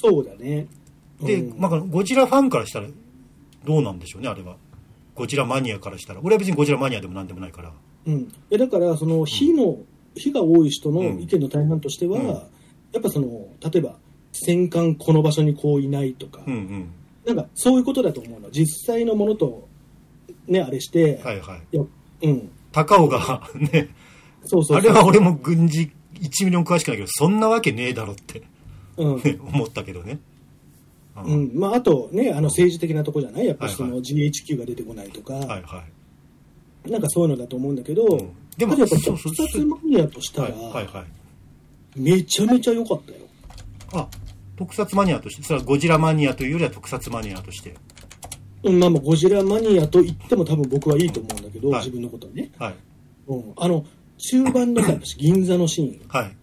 [0.00, 0.66] そうだね。
[1.20, 1.60] で、うん。
[1.60, 2.88] まあ、ゴジラファンからしたら
[3.64, 4.56] どうなんでしょうねあれは。
[5.14, 6.20] ゴジラマニアからしたら。
[6.22, 7.72] 俺は別にゴジラマニアでもなんでもないから。
[8.06, 9.78] うん、えだからその火の、
[10.14, 11.20] 火が多い人のうん。
[11.20, 12.26] 意見の大半としては、うん。
[12.28, 13.28] やっぱその
[13.70, 13.96] 例えば
[14.32, 16.90] 戦艦この場所にこういないとか、うんうん。
[17.26, 18.50] なんかそういうことだと思うの。
[18.50, 19.68] 実際のものと
[20.46, 21.60] ねあれして、はいはい。
[21.72, 21.84] いや
[22.22, 22.50] うん。
[22.72, 23.88] 高尾がね。
[24.44, 24.78] そうそうそう。
[24.78, 28.42] あれは俺も軍事1ミリも詳しくないけどそんなわけねえだろって、
[28.96, 29.16] うん。
[29.22, 30.18] ね、 思ったけどね。
[31.24, 31.50] ううん。
[31.54, 33.46] まあ、あとねあの政治的なとこじゃない？
[33.46, 35.84] やっぱりそはいの GHQ が出てこないとか、はいは
[36.86, 36.90] い。
[36.90, 38.30] なんかそういうのだと思うんだけど、うん。
[38.56, 41.04] でもやっぱ特撮マニアとしたら、はいはいは
[41.96, 42.00] い。
[42.00, 43.18] めちゃめちゃ良かったよ。
[43.92, 44.08] あ
[44.56, 47.74] 特撮マニアとしてそれはゴジラマニアというよりは特撮マニアとして。
[48.62, 51.80] うんまあまあゴジラマニアと言っても多分僕はいいと思うんだけど、はい。
[51.80, 52.74] 自分のことはね、はい。
[53.28, 53.84] うん、あの
[54.18, 56.00] 中盤のさ 銀座のシーン。
[56.08, 56.36] はい。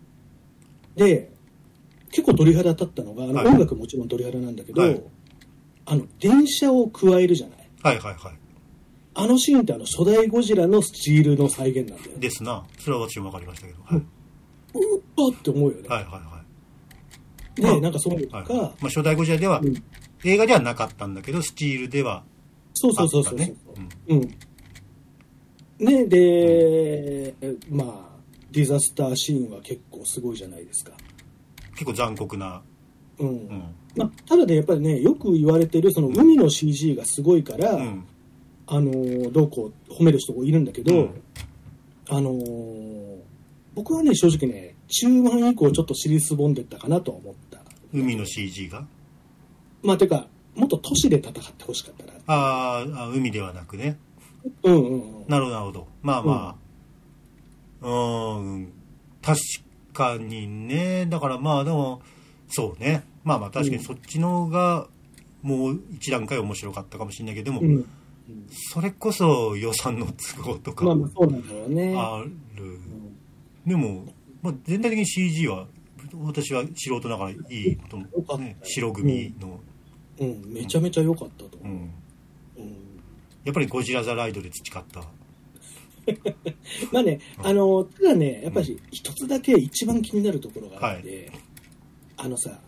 [0.95, 1.29] で
[2.11, 3.47] 結構鳥肌立ったのがあの、はい。
[3.47, 5.01] 音楽もちろん鳥肌なんだけど、はい。
[5.85, 7.69] あの電車を加えるじゃない？
[7.81, 8.33] はいはいはい。
[9.13, 12.19] あのシーンってあの初代ゴジラのスチールの再現なんだよね。
[12.19, 12.65] ですな。
[12.79, 16.41] それは私も分かりましたけど、はい、うわって思うよね、はいはいは
[17.57, 17.61] い。
[17.61, 19.83] で、まあなんかそういうのとか、はいまあ、初代ゴジラでは、うん。
[20.23, 22.23] 映画ではなかったんだけどスチールでは
[22.73, 23.55] そうあそうそうそうそう、ったね。
[24.09, 24.21] うん。
[25.85, 27.33] ねで、
[27.69, 28.17] まあ
[28.51, 30.93] ディザスターシーンは結構すごいじゃないですか
[31.77, 32.61] 結構残酷な、
[33.19, 33.63] うん、うん。
[33.95, 38.03] まあ、ただねやっぱりねよく言われてるその海の CG がすごいから、うん。
[38.65, 41.21] あのーどうこう褒める人もいるんだけど、うん。
[42.09, 43.17] あのー
[43.75, 47.59] 僕はね正直ね中盤以降ちょっと尻すぼんでったかなとは思った。
[47.93, 48.85] 海の CG が？
[49.83, 52.13] まあてかもっと都市で戦ってほしかったな。
[52.25, 53.97] あーあ海ではなくね。
[54.63, 55.27] うんうんうん。
[55.27, 55.87] なるほどなるほど。
[56.01, 56.55] まあま
[57.81, 57.87] あ。
[57.87, 58.71] うーん。
[59.21, 59.39] 確
[59.97, 61.07] かにね。
[61.07, 62.01] だからまあでも
[62.47, 63.03] そうね。
[63.23, 64.87] まあまあ確かにそっちの方が
[65.41, 67.85] もう一段階面白かったかもしれないけどでも、うん。
[68.49, 71.95] それこそ予算の都合とかまあまあそうなんだろうね。
[71.97, 72.23] あ
[72.55, 72.79] る、
[73.65, 74.05] でも、
[74.41, 75.67] まあ、全体的に CG は
[76.23, 79.59] 私は素人ながらいいと思う、ね、白組の、
[80.19, 81.91] うん、めちゃめちゃ良かったと思う、うん、うん。
[83.43, 85.01] やっぱりゴジラ・ザ・ライドで培った
[86.91, 91.31] まあね、あのただねやっぱり一つだけ一番気になるところがあって、
[92.15, 92.59] あのさ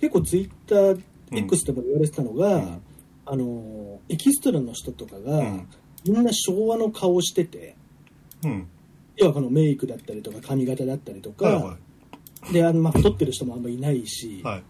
[0.00, 1.02] 結構ツイッター
[1.32, 2.82] X でも言われてたのが、うん。
[3.26, 5.68] あのエキストラの人とかが、うん。
[6.04, 7.76] みんな昭和の顔してて
[8.44, 8.66] うん。
[9.16, 11.76] 要はこのメイクだったりとか髪型だったりとか、はいは
[12.52, 14.62] であのまあ太ってる人もあんまいないし、いはい。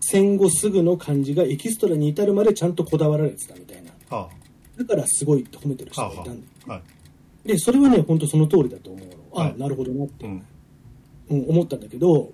[0.00, 3.92] 戦後すぐの感じがエキストラに至るまでちゃんとこだわられてたみたいな。
[4.16, 4.28] は
[4.76, 6.38] だからすごいって褒めてる人がいたんだよ
[6.68, 6.82] あはい
[7.44, 9.14] でそれはね本当その通りだと思うの。
[9.34, 9.58] あ、はい。
[9.58, 10.42] なるほどなって、うん。
[11.30, 12.32] うん、思ったんだけど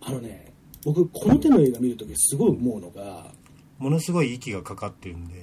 [0.00, 0.52] あのね
[0.84, 3.26] 僕この手の映画見るときすごい思うのが
[3.78, 5.34] ものすごい息がかかってるんで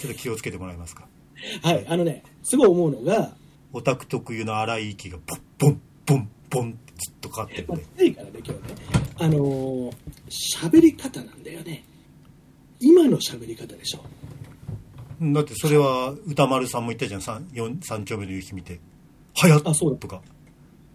[0.00, 1.06] ちょっと気をつけてもらえますか？
[1.62, 3.36] はいあのねすごい思うのが
[3.72, 8.58] オタク特有の荒い息がポッポンポンポンってずっとかかってるんまあで早いからね今日ね。
[9.18, 9.92] あのー
[10.66, 11.84] 喋り方なんだよね。
[12.80, 14.00] 今の喋り方でしょ。
[14.19, 14.19] うん
[15.20, 17.20] だってそれは歌丸さんも言ったじゃん。
[17.20, 18.80] 三四三丁目の夕日見て
[19.36, 19.96] 「はやっ!」あそうだ。
[19.98, 20.22] とか。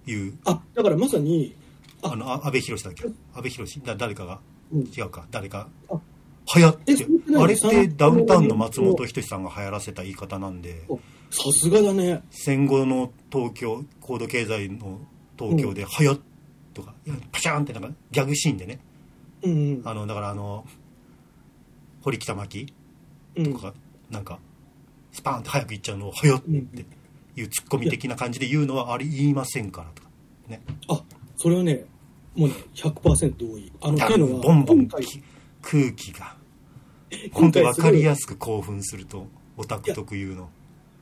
[0.07, 0.37] いう。
[0.45, 1.55] あだからまさに
[2.01, 3.05] ああのあ安倍博だっけ？
[3.05, 4.39] 安倍博だ誰かが。
[4.71, 4.81] うん。
[4.81, 5.25] 違うか。
[5.31, 5.67] 誰か。
[5.89, 5.99] あ。
[6.47, 6.95] はやっって
[7.27, 10.83] 何あれってダウンタウンの松本人志さんが流行らせた言い方なんで。
[10.87, 10.99] お
[11.31, 12.21] さすがだね。
[12.29, 14.99] 戦後の東京高度経済の
[15.39, 16.19] 東京で「はやっ!」
[16.73, 16.93] とか。
[17.31, 18.79] パシャーンってなんかギャグシーンでね。
[19.43, 19.81] うんうん。
[19.85, 20.65] あのだからあの
[22.01, 22.73] 堀北真希
[23.37, 23.53] うん。
[23.53, 23.73] とか
[24.15, 24.39] なんか
[25.11, 26.85] スパーンって早く行っちゃうのを「はやっ!」って
[27.35, 30.09] いうツッコミ的な感じで言うのはあれ言いませんからとか
[30.47, 30.61] ね。
[30.87, 31.03] あ
[31.37, 31.85] それはね
[32.35, 36.35] もうね100%同意あのダっていうのはボンボン空気が
[37.09, 40.49] 今本当分かりやすく興奮するとオタク特有の。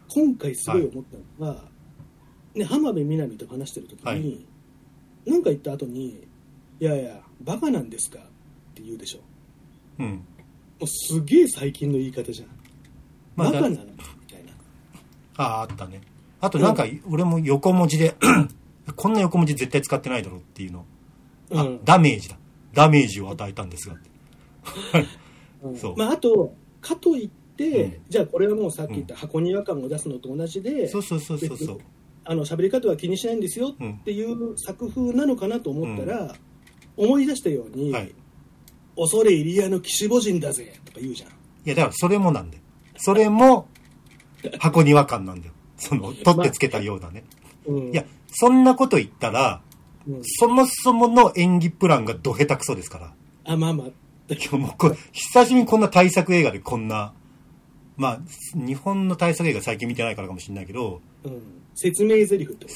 [0.10, 1.04] 今回すごい思っ
[1.40, 1.64] たのが、
[2.54, 4.48] ね、浜辺美波と話してる時に、
[5.26, 5.42] はい。
[5.42, 6.24] か言った後に
[6.80, 8.24] 「いやいやバカなんですか?」っ
[8.76, 9.20] て言うでしょ。
[10.00, 10.08] うん。
[10.08, 10.22] も
[10.82, 12.50] うすげえ最近の言い方じゃん、
[13.36, 13.92] まあだバカなのみ
[14.28, 14.52] たいな
[15.38, 16.02] あああったね。
[16.42, 18.16] あとなんか俺も横文字で
[18.96, 20.86] こんな横文字絶対使ってないだろうっていうの。
[21.54, 21.86] あ、うん。
[21.86, 22.38] ダメージだ。
[22.74, 23.96] ダメージを与えたんですが
[25.64, 25.78] うん。
[25.78, 25.96] そう。
[25.98, 27.94] まあ、あとかといって、うん。
[28.10, 31.80] じゃあこれはもうさっき言った箱庭感を出すのと同じで、そうそうそうそうそう。
[32.26, 36.36] あの喋り方は気にしないんですよっていう作風なのかなと思ったら、
[36.96, 38.14] 思い出したように、はい。
[38.96, 41.30] 恐れ入り屋の岸母人だぜとか言うじゃん。
[41.30, 41.34] い
[41.66, 42.63] や、だからそれもなんだよ。
[43.06, 43.68] それも、
[44.60, 45.54] 箱庭感なんだよ。
[45.78, 47.26] その、取ってつけたようなね。
[47.66, 49.62] うん、いや、そんなこと言ったら、
[50.08, 50.22] うん。
[50.24, 53.14] そもそもの演技プランがど下手くそですから。
[53.44, 53.88] あ、まあまあ、
[54.30, 57.14] 今日もうこれ、久しぶりにこんな大作映画でこんな、
[57.98, 58.20] まあ、
[58.56, 61.42] 日本の大作映画最近見てないからかもしれないけど、うん、
[61.76, 62.68] 説明台詞って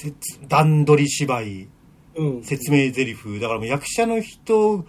[0.49, 1.67] 段取り芝居、
[2.15, 4.85] と、うん、説明台詞、だからもう役者の人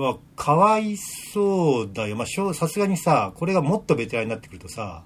[0.00, 2.16] はかわいそうだよ。
[2.16, 5.04] まあさすがにさ、これがもっとベテランになってくるとさ、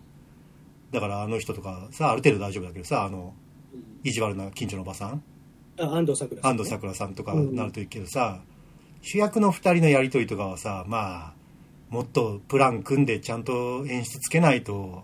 [0.93, 3.35] だからあの人とかさ、ある程度大丈夫だけどさ、あの、
[4.05, 5.23] 意地悪な近所のおばさん、
[5.81, 8.43] あ安藤サクラさんね安藤サクラさんとかうんなるといいけどさ、
[9.03, 11.35] 主役の二人のやりとりとかはさ、まあ、
[11.91, 15.03] もっとプラン組んでちゃんと演出つけないと、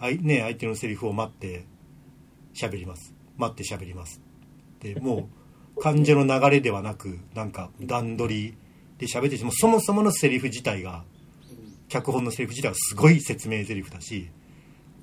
[0.00, 1.66] あいね、相手のセリフを待って
[2.54, 3.14] 喋ります。
[3.36, 4.22] 待って喋ります。
[4.80, 5.28] で、も
[5.76, 8.54] う、 感情の流れではなく、なんか段取り
[9.02, 11.02] で喋ってて、もうそもそものセリフ自体が、
[11.88, 14.28] 脚本のセリフ自体はすごい説明セリフだし、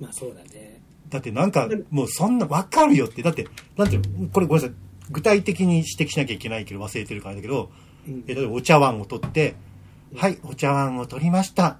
[0.00, 0.80] まあそうだね。
[1.10, 3.22] だってなんかもうそんなわかるよって。
[3.22, 3.46] だって
[3.76, 4.28] なんていうの？
[4.28, 4.76] これごめんなさい。
[5.10, 7.70] 具体的に指摘しなきゃいけないけど忘れてるからだけど、
[8.08, 8.24] うん。
[8.26, 9.54] え例えばお茶碗を取って
[10.16, 11.76] 「はいお茶碗を取りました」っ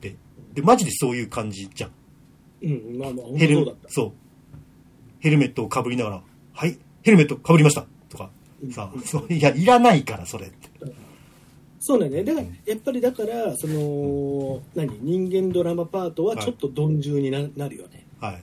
[0.00, 0.16] て。
[0.52, 1.90] でマジでそういう感じじゃん。
[2.62, 4.12] うん、まあまあ、本ヘル当そう
[5.20, 8.30] ヘルメットをかぶりながら「はいヘルメットかぶりました」とか。
[8.70, 10.70] さそういやいらないからそれって
[11.86, 12.24] そうだね。
[12.24, 18.06] だから、やっぱりだから、その、何、人間ドラマパートはちょっと鈍重にななるよね。
[18.18, 18.42] はい、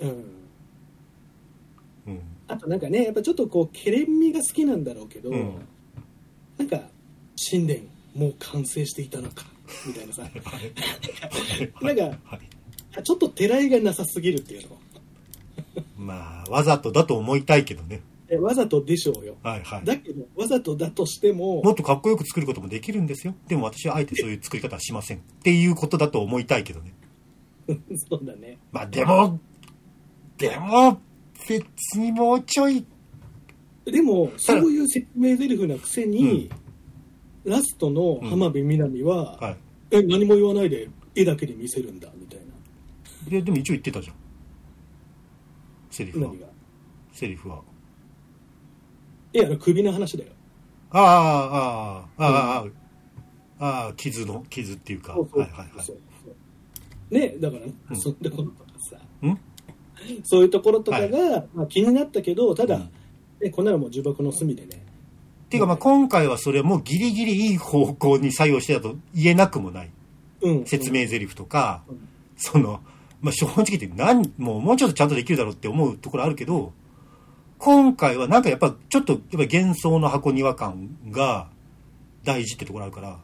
[0.00, 0.08] うん。
[2.06, 5.52] うん、あとなんかね、やっぱちょっとこう、ケレン味が好きなんだろうけど、うん。
[6.56, 6.80] なんか、
[7.50, 7.80] 神殿、
[8.14, 9.44] もう完成していたのか、
[9.86, 10.22] みたいなさ、
[11.82, 14.78] なんか、はい、ちょっとてらいがなさすぎるっていうの。
[15.98, 18.00] まあわざとだと思いたいけどね。
[18.00, 18.00] え
[18.38, 19.36] わざとでしょうよ。
[19.42, 23.34] はいはいだけど、わざとだとしても、もっとかっこよく作ることもできるんですよ。
[23.48, 25.18] でも私はあえてそういう作り方はしません。
[25.18, 26.94] っていうことだと思いたいけどね。
[28.08, 28.58] そうだね。
[28.72, 29.40] まあでも、
[30.38, 31.00] でも、
[31.48, 32.84] 別にもうちょい、
[33.84, 36.50] でも、そういう説明台詞なくせに、
[37.44, 39.56] ラストの浜辺美波は、は
[39.90, 43.30] え、何も言わないで絵だけで見せるんだ、みたいい。
[43.30, 44.16] で、でも一応言ってたじゃん。
[45.90, 46.28] セリフな。
[46.28, 46.34] は。
[47.12, 47.62] セリフは。
[49.32, 50.32] いや、首の話だよ。
[50.90, 51.04] ああ、
[52.18, 52.64] ああ、あ
[53.60, 55.14] あ、ああ、傷の、傷っていうか。
[55.14, 55.40] そうそう。
[55.40, 55.84] はいはいはい。
[55.84, 56.32] そうそ
[57.12, 57.14] う。
[57.14, 57.96] ねだから、うん。
[57.96, 59.38] そんなこととかさ、ん？
[60.24, 62.90] そういうところとかが、まあ、気になったけど、ただ、うん。
[63.40, 64.68] ね、こんなのもう呪縛の隅でね。
[65.46, 69.90] っていうかまあ今回はそれもギリギリいい方向に作用してたと言えなくもない。
[70.42, 70.64] うん。
[70.64, 72.08] 説明台詞とか、うん。
[72.36, 72.80] その、
[73.20, 76.72] まあ、正直言って何、もうもうちょっとちゃんとできるだろうって思うところあるけど、
[77.60, 81.48] 今回はなんかやっぱちょっとやっぱ幻想の箱庭感が
[82.24, 83.18] 大事ってところあるから、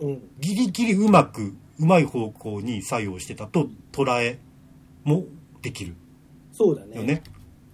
[0.00, 0.30] うん。
[0.40, 4.38] ギリギリうまく、うまい方向に作用してたと捉え
[5.04, 5.24] も
[5.60, 5.94] できる
[6.52, 6.96] そうだね。
[6.96, 7.22] よね。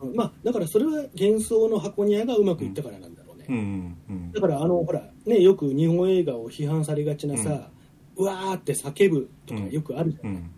[0.01, 3.47] うんまあ、だからそれは幻想の箱庭がうまくいったからなんだろうね。
[3.49, 7.71] うんうんうんだからあのほらねよく日本映画を批判されがちなさ、
[8.17, 10.51] うわーって叫ぶとかよくあるじゃ、うんん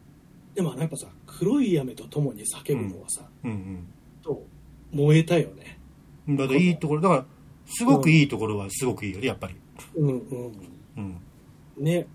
[0.55, 4.02] でもあのやっぱさ黒い雨とともに叫ぶのはさ、うんと
[4.93, 5.79] 燃えたよね。
[6.29, 6.37] うん。
[6.37, 7.25] だからいいところ、だから
[7.67, 9.57] すごくいいところはすごくいいよね、やっぱり。
[9.97, 10.53] うんうん
[10.97, 11.17] うん。
[11.79, 12.07] ね。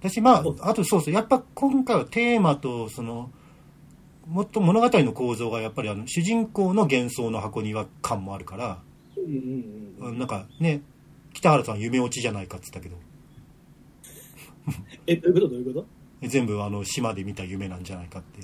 [0.00, 3.30] 私まああとそうそうやっぱ今回はテーマとその
[4.26, 8.82] もっと物語の構造がやっぱりあの主人公の幻想の箱庭感もあるから、
[9.16, 9.24] うん
[10.00, 10.18] うんうん。
[10.18, 10.82] なんかね
[11.32, 12.96] 北原さん夢落ちじゃないかっつったけど。
[15.06, 15.48] えどういうこと？
[15.48, 15.86] どういうこと？
[16.26, 18.40] 全部あの島で見た夢なんじゃないかって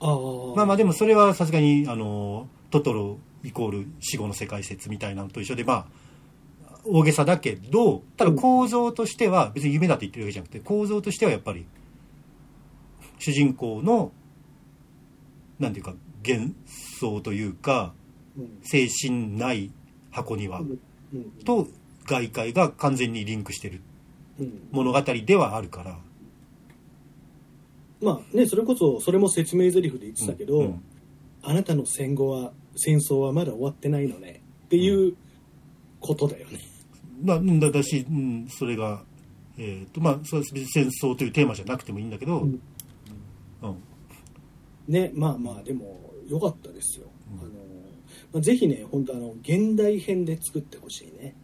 [0.00, 5.86] まあまあでもそれはさすがにあのトトロイコール死後の世界説みたいなのと一緒でまあ
[6.84, 11.66] 大げさだけどただ構造としては別に夢だって言ってるわけじゃなくて構造としてはやっぱり
[13.18, 14.12] 主人公の
[15.58, 15.94] なんていうか
[16.26, 16.52] 幻
[17.00, 17.94] 想というか
[18.38, 19.70] うん精神ない
[20.10, 20.60] 箱庭
[21.44, 21.68] と
[22.04, 23.80] 外界が完全にリンクしてる
[24.38, 24.68] うん。
[24.70, 25.98] 物語ではあるから
[28.00, 30.82] まあねそれこそそれも説明台詞で言ってたけど、うん。
[31.42, 35.14] あなたの戦後は戦争はまだ終わってないのねっていう
[36.00, 36.58] ことだよね、
[37.22, 39.04] だだだし、うん、それが、
[39.56, 42.60] えーとまあ、そう別に戦争というテーマじゃなくてもいいんだけど、うん。
[43.62, 43.76] うん。
[44.88, 47.40] ねまあまあでも良かったですよ、うん。
[47.40, 47.50] あの
[48.32, 51.36] まあ、ぜひね本当あの現代編で作ってほしいね、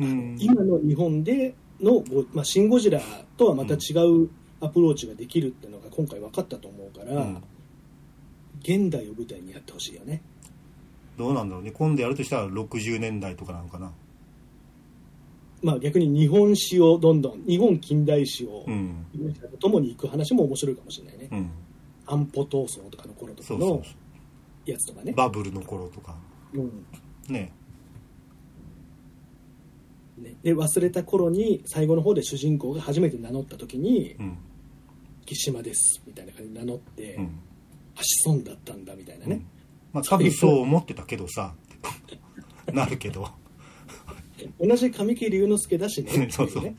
[0.00, 0.36] うん。
[0.40, 3.00] 今の日本でのゴ、まあ、シン・ゴジラ
[3.36, 4.28] とはまた違う
[4.62, 7.42] アプローチができるっていうのが今回分かったと思うから、うん。
[8.60, 10.22] 現代を舞台にやってほしいよね。
[11.18, 11.72] どうなんだろうね。
[11.72, 13.92] 今度やるとしたら60年代とかなのかな。
[15.62, 19.04] まあ逆に日本史をどんどん日本近代史をうん。
[19.58, 21.50] とに行く話も面白いかもしれないね、うん。
[22.06, 23.82] 安保闘争とかの頃とかの
[24.64, 25.12] やつとかね。
[25.12, 26.14] バブルの頃とか。
[26.54, 26.86] うん。
[27.28, 27.52] ね。
[30.18, 34.38] ね、で忘れた頃に最後の方で主人公が初めて名乗った時にうん
[35.24, 37.40] 「木島です」みたいな感じで名乗ってうん
[37.96, 39.44] 「あ子孫だったんだ」みたいなね、
[39.92, 41.54] まあ多分そう思ってたけどさ
[42.72, 43.28] なるけど。
[44.58, 46.74] 同じ神木隆之介だしね そうそう。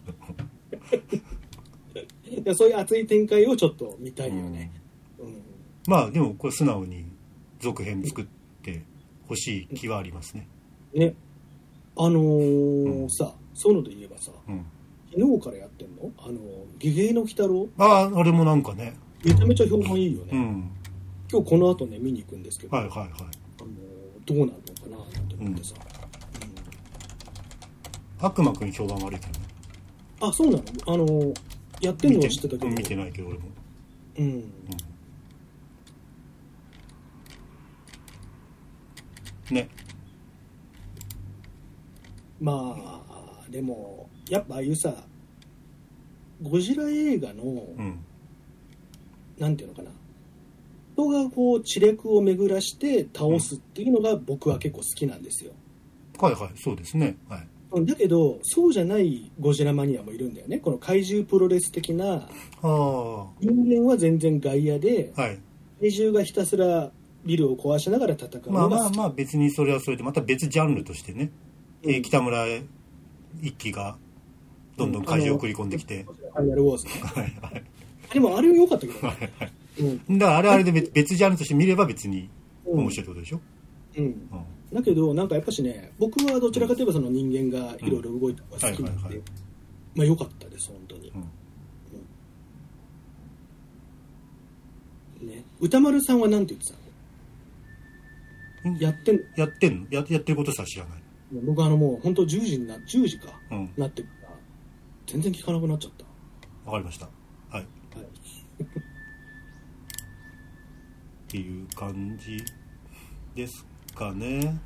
[2.55, 4.71] そういう熱い展開をちょっと見たいよね、
[5.19, 5.41] うん。
[5.87, 7.05] まあでもこれ素直に
[7.59, 8.25] 続編作っ
[8.61, 8.83] て
[9.27, 10.47] ほしい気はありますね。
[10.93, 11.15] ね。
[11.95, 13.09] あのーうん。
[13.09, 14.65] さそういうので言えばさうん
[15.15, 16.11] 昨日からやってんの？
[16.17, 16.39] あの
[16.79, 17.69] 「ゲゲゲの鬼太郎？
[17.77, 20.71] あああれもなんかね」めちゃめちゃ評判いいよね、うん。
[21.31, 23.09] 今日この後ね見に行くんですけど、はいはいはい。
[23.09, 23.13] あ
[23.63, 23.73] のー
[24.25, 25.75] どうなるのかななんて思ってさ、
[28.19, 29.45] 悪魔くん評判悪いけどね。
[30.21, 30.63] あそうなの？
[30.87, 31.33] あの
[31.81, 32.67] やってんのは知ってたけど。
[32.69, 33.45] 見てないけど俺も。
[34.17, 34.43] うん。
[39.51, 39.69] ね。
[42.41, 43.02] まあ
[43.49, 44.95] でもやっぱああいうさ
[46.41, 47.99] ゴジラ映画の、うん。
[49.39, 49.89] なんていうのかな。
[50.95, 55.51] 人がこう知略を巡らして倒すっていうのが僕は結構好きなんですよ、
[56.19, 57.17] はいはいそうですね。
[57.27, 57.47] はい。
[57.71, 60.59] うんだけどそうじゃないゴジラマニアもいるんだよね。
[60.59, 62.27] この怪獣プロレス的な
[62.61, 65.13] 人間は全然外野でい。
[65.15, 65.39] 怪
[65.91, 66.91] 獣がひたすら
[67.25, 71.31] ビルを壊しながら戦うまあまあまあ別にそれはそれでまた別ジャンルとしてね、
[71.83, 72.45] えーうん北村
[73.41, 73.97] 一輝が
[74.77, 76.91] どんどん怪獣を送り込んできて、ファイナルウォーズね。
[77.03, 77.63] はいはい。
[78.13, 79.33] でもあれ良かったけどね、
[79.79, 80.17] うん。
[80.17, 82.29] だからあれあれで別別ジャンルとして見れば別に
[82.65, 82.79] うん。
[82.81, 83.41] 面白いってことでしょ、
[83.97, 84.15] うん、うん。
[84.73, 89.21] だけどなんかやっぱしね僕はどちらかといえばその人間がいろいろ動いた方が好きなんでうんはいはいはい。
[89.95, 91.11] まあ良かったです本当に、
[95.21, 98.73] ね、歌丸さんは何て言ってたうん。
[98.75, 99.87] のやってんやってんの？
[99.91, 101.02] ややってることさ知らない、
[101.41, 104.29] 僕あのもう本当10時にな10時かうん、なってから
[105.07, 106.05] 全然聞かなくなっちゃった、
[106.65, 107.05] わかりました。
[107.05, 107.11] は
[107.51, 107.53] い。
[107.55, 107.67] はい、っ
[111.27, 112.43] ていう感じ
[113.35, 113.65] です
[113.95, 114.59] かね。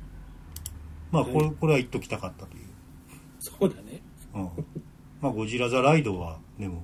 [1.10, 1.54] まあこれ,、はい。
[1.58, 2.64] これは言っときたかったという、
[3.40, 4.02] そうだね、
[4.34, 4.42] うん、
[5.20, 6.82] まあゴジラ・ザ・ライドはでも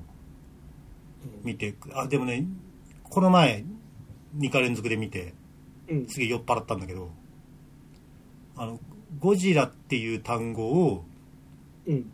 [1.24, 1.44] うん。
[1.44, 2.46] 見てあでもね
[3.02, 3.64] この前
[4.38, 5.34] 2回連続で見て
[5.88, 6.06] うん。
[6.08, 7.10] すげえ酔っ払ったんだけど
[8.56, 8.80] あの
[9.18, 11.04] ゴジラっていう単語を
[11.86, 12.10] うん。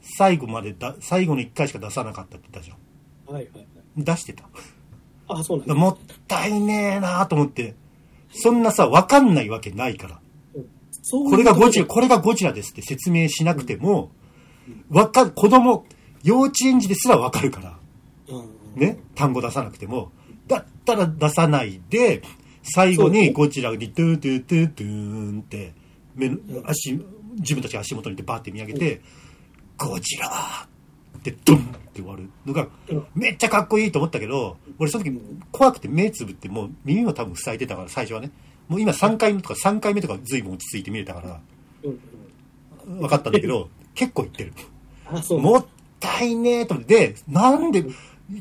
[0.00, 3.34] 最後までだ最後の1回しか出さなかったって言ったじゃん。
[3.34, 3.66] はいはいはい。
[3.96, 4.44] 出してた。
[5.28, 5.74] あそうなんだ。
[5.74, 5.96] もっ
[6.26, 7.74] たいねえなと思って。
[8.30, 10.20] そんなさ分かんないわけないから。
[11.02, 14.10] そういうこれがゴジラとこれがゴジラですって説明しなくても
[14.90, 15.86] わか子供
[16.22, 17.78] 幼稚園児ですら分かるから。
[18.28, 18.48] うんうん。
[18.80, 20.12] ね、単語出さなくても、
[20.46, 22.22] だったら出さないで、
[22.70, 25.74] 最後にゴジラにドゥンドゥンドゥンドゥンって、
[26.14, 26.92] 目の足、
[27.36, 29.00] 自分たちが足元にいてバーって見上げて、
[29.76, 30.28] ゴジラ
[31.18, 31.60] ってドンっ
[31.92, 35.20] て終わるのがうん、めっちゃかっこいいと思ったけど、俺その時
[35.52, 38.30] 怖くて目つぶってもう耳も多分塞いでたから最初はね、
[38.68, 41.40] もう今3回目とか3回目とか随分落ち着いて見れたから、
[42.86, 44.52] 分かったんだけど、 結構言ってる。
[45.40, 45.66] もっ
[45.98, 47.84] たいねえと思って、で、なんで、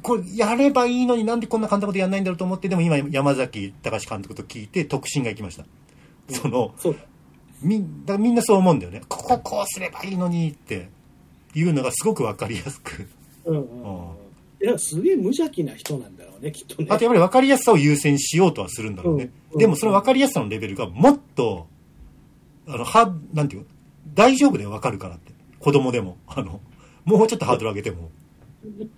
[0.02, 5.66] これやればいいのになんでこんな簡単なことやんないんだろうと思って、でも今山崎隆監督と聞いて特進が行きました。
[6.30, 6.94] その、そ
[7.62, 9.02] みんだからみんなそう思うんだよね。
[9.08, 10.90] こここうすればいいのにって
[11.54, 13.08] いうのがすごくわかりやすく。
[13.46, 14.28] うんうんうん
[14.60, 19.30] いやすげえ無邪気な人なんだろうねきっとねあとやっぱりわかりやすさを優先しようとはするんだろうね。
[19.52, 21.68] うんでもそのわかりやすさのレベルがもっと、
[22.68, 23.68] あの、は、なんていうの？
[24.16, 25.32] 大丈夫でわかるからって。
[25.60, 26.18] 子供でも。
[26.26, 26.60] あの、
[27.06, 28.02] もうちょっとハードル上げても。
[28.02, 28.10] うん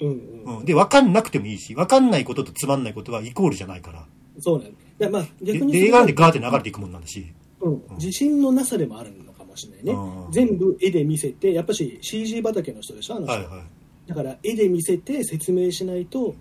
[0.01, 4.05] うんうん、で、分かんなくてもいいし、分かんないこととつまんないことはイコールじゃないから。
[4.39, 7.33] そうなんだまあで逆にで映画なんてガーって流れていくもんなんだし。
[7.61, 13.61] うん、自信のなさでもあるのかもしれないね、うん全部絵で見せてやっぱし CG 畑の人でしょあの人、はいはい。
[14.07, 16.35] だから絵で見せて説明しないと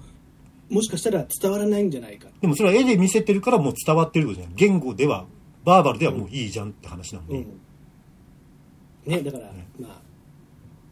[0.70, 2.28] もしかしたら伝わらないんじゃないか。
[2.40, 4.54] でもそれは絵で見せてるからもう伝わってることじゃない。
[4.56, 5.26] 言語では、
[5.64, 7.46] バーバルではもういいじゃんって話なのに。
[9.06, 9.10] うん。
[9.10, 10.07] ねだから、まあ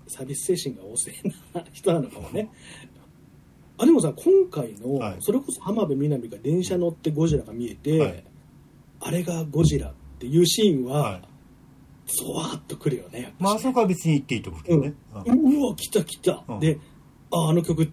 [0.08, 1.12] サービス精神が旺盛
[1.54, 2.50] な人なのかもね。
[3.78, 5.16] あでもさ今回の、はい。
[5.20, 8.24] それこそ浜辺美波が電車乗ってゴジラが見えて、はい。
[9.00, 11.22] あれがゴジラっていうシーンは、はい。
[12.06, 14.94] ゾワーッとくるよねやっぱまあ、そこは別に言っていいと思うけどね。
[15.26, 15.62] ううん。
[15.62, 16.60] うわ来た来た、うん。
[16.60, 16.78] で
[17.32, 17.90] ああの曲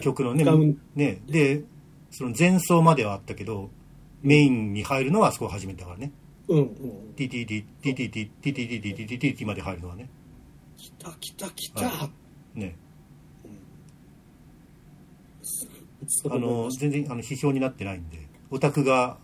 [0.00, 1.64] 曲のねねで
[2.10, 3.70] その前奏まではあったけど
[4.22, 6.12] メインに入るのはあそこ初めてだからね。
[6.48, 6.58] うん。
[6.58, 6.68] うん。
[7.16, 10.21] ティティティティティティティティティティティティティティまで入るのはね来
[11.02, 12.10] た来た来た、は
[12.54, 12.76] ね。
[16.30, 19.18] あの全然あの批評になってないんでオタクが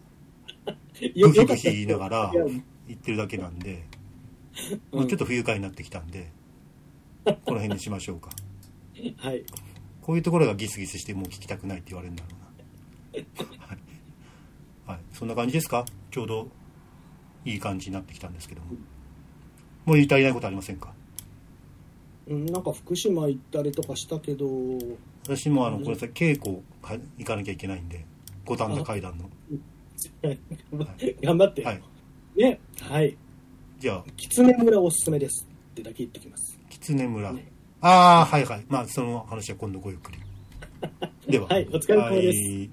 [1.14, 2.32] よグヒグヒ言いながら
[2.86, 3.84] 言ってるだけなんで、
[4.92, 4.98] うん。
[5.00, 6.30] もうちょっと不愉快になってきたんで
[7.24, 8.30] この辺にしましょうか。
[9.18, 9.44] はい。
[10.02, 13.66] こういうところがギスギスしてもう聞きたくないって言われるんだろうな。
[13.66, 13.78] はい、
[14.86, 15.84] はい、そんな感じですか？
[16.10, 16.48] ちょうど
[17.44, 18.68] いい感じになってきたんですけども。
[19.84, 20.92] もう言い足りないことありませんか？
[22.28, 24.46] うんなんか福島行ったりとかしたけど。
[25.24, 28.04] 私もあのこれさ稽古は行かなきゃいけないんで
[28.44, 29.28] 五反田階段の。
[31.22, 31.82] 頑張ってよ、はい。
[32.36, 33.16] ねはい。
[33.78, 34.04] じゃあ。
[34.16, 36.58] 狐村おすすめですってだけ言ってきます。
[36.68, 37.32] 狐村。
[37.32, 37.50] ね。
[37.80, 38.64] ああはいはい。
[38.68, 40.18] まあその話は今度ごゆっくり。
[41.32, 41.46] では。
[41.50, 42.38] はいお疲れ様です。
[42.38, 42.70] はい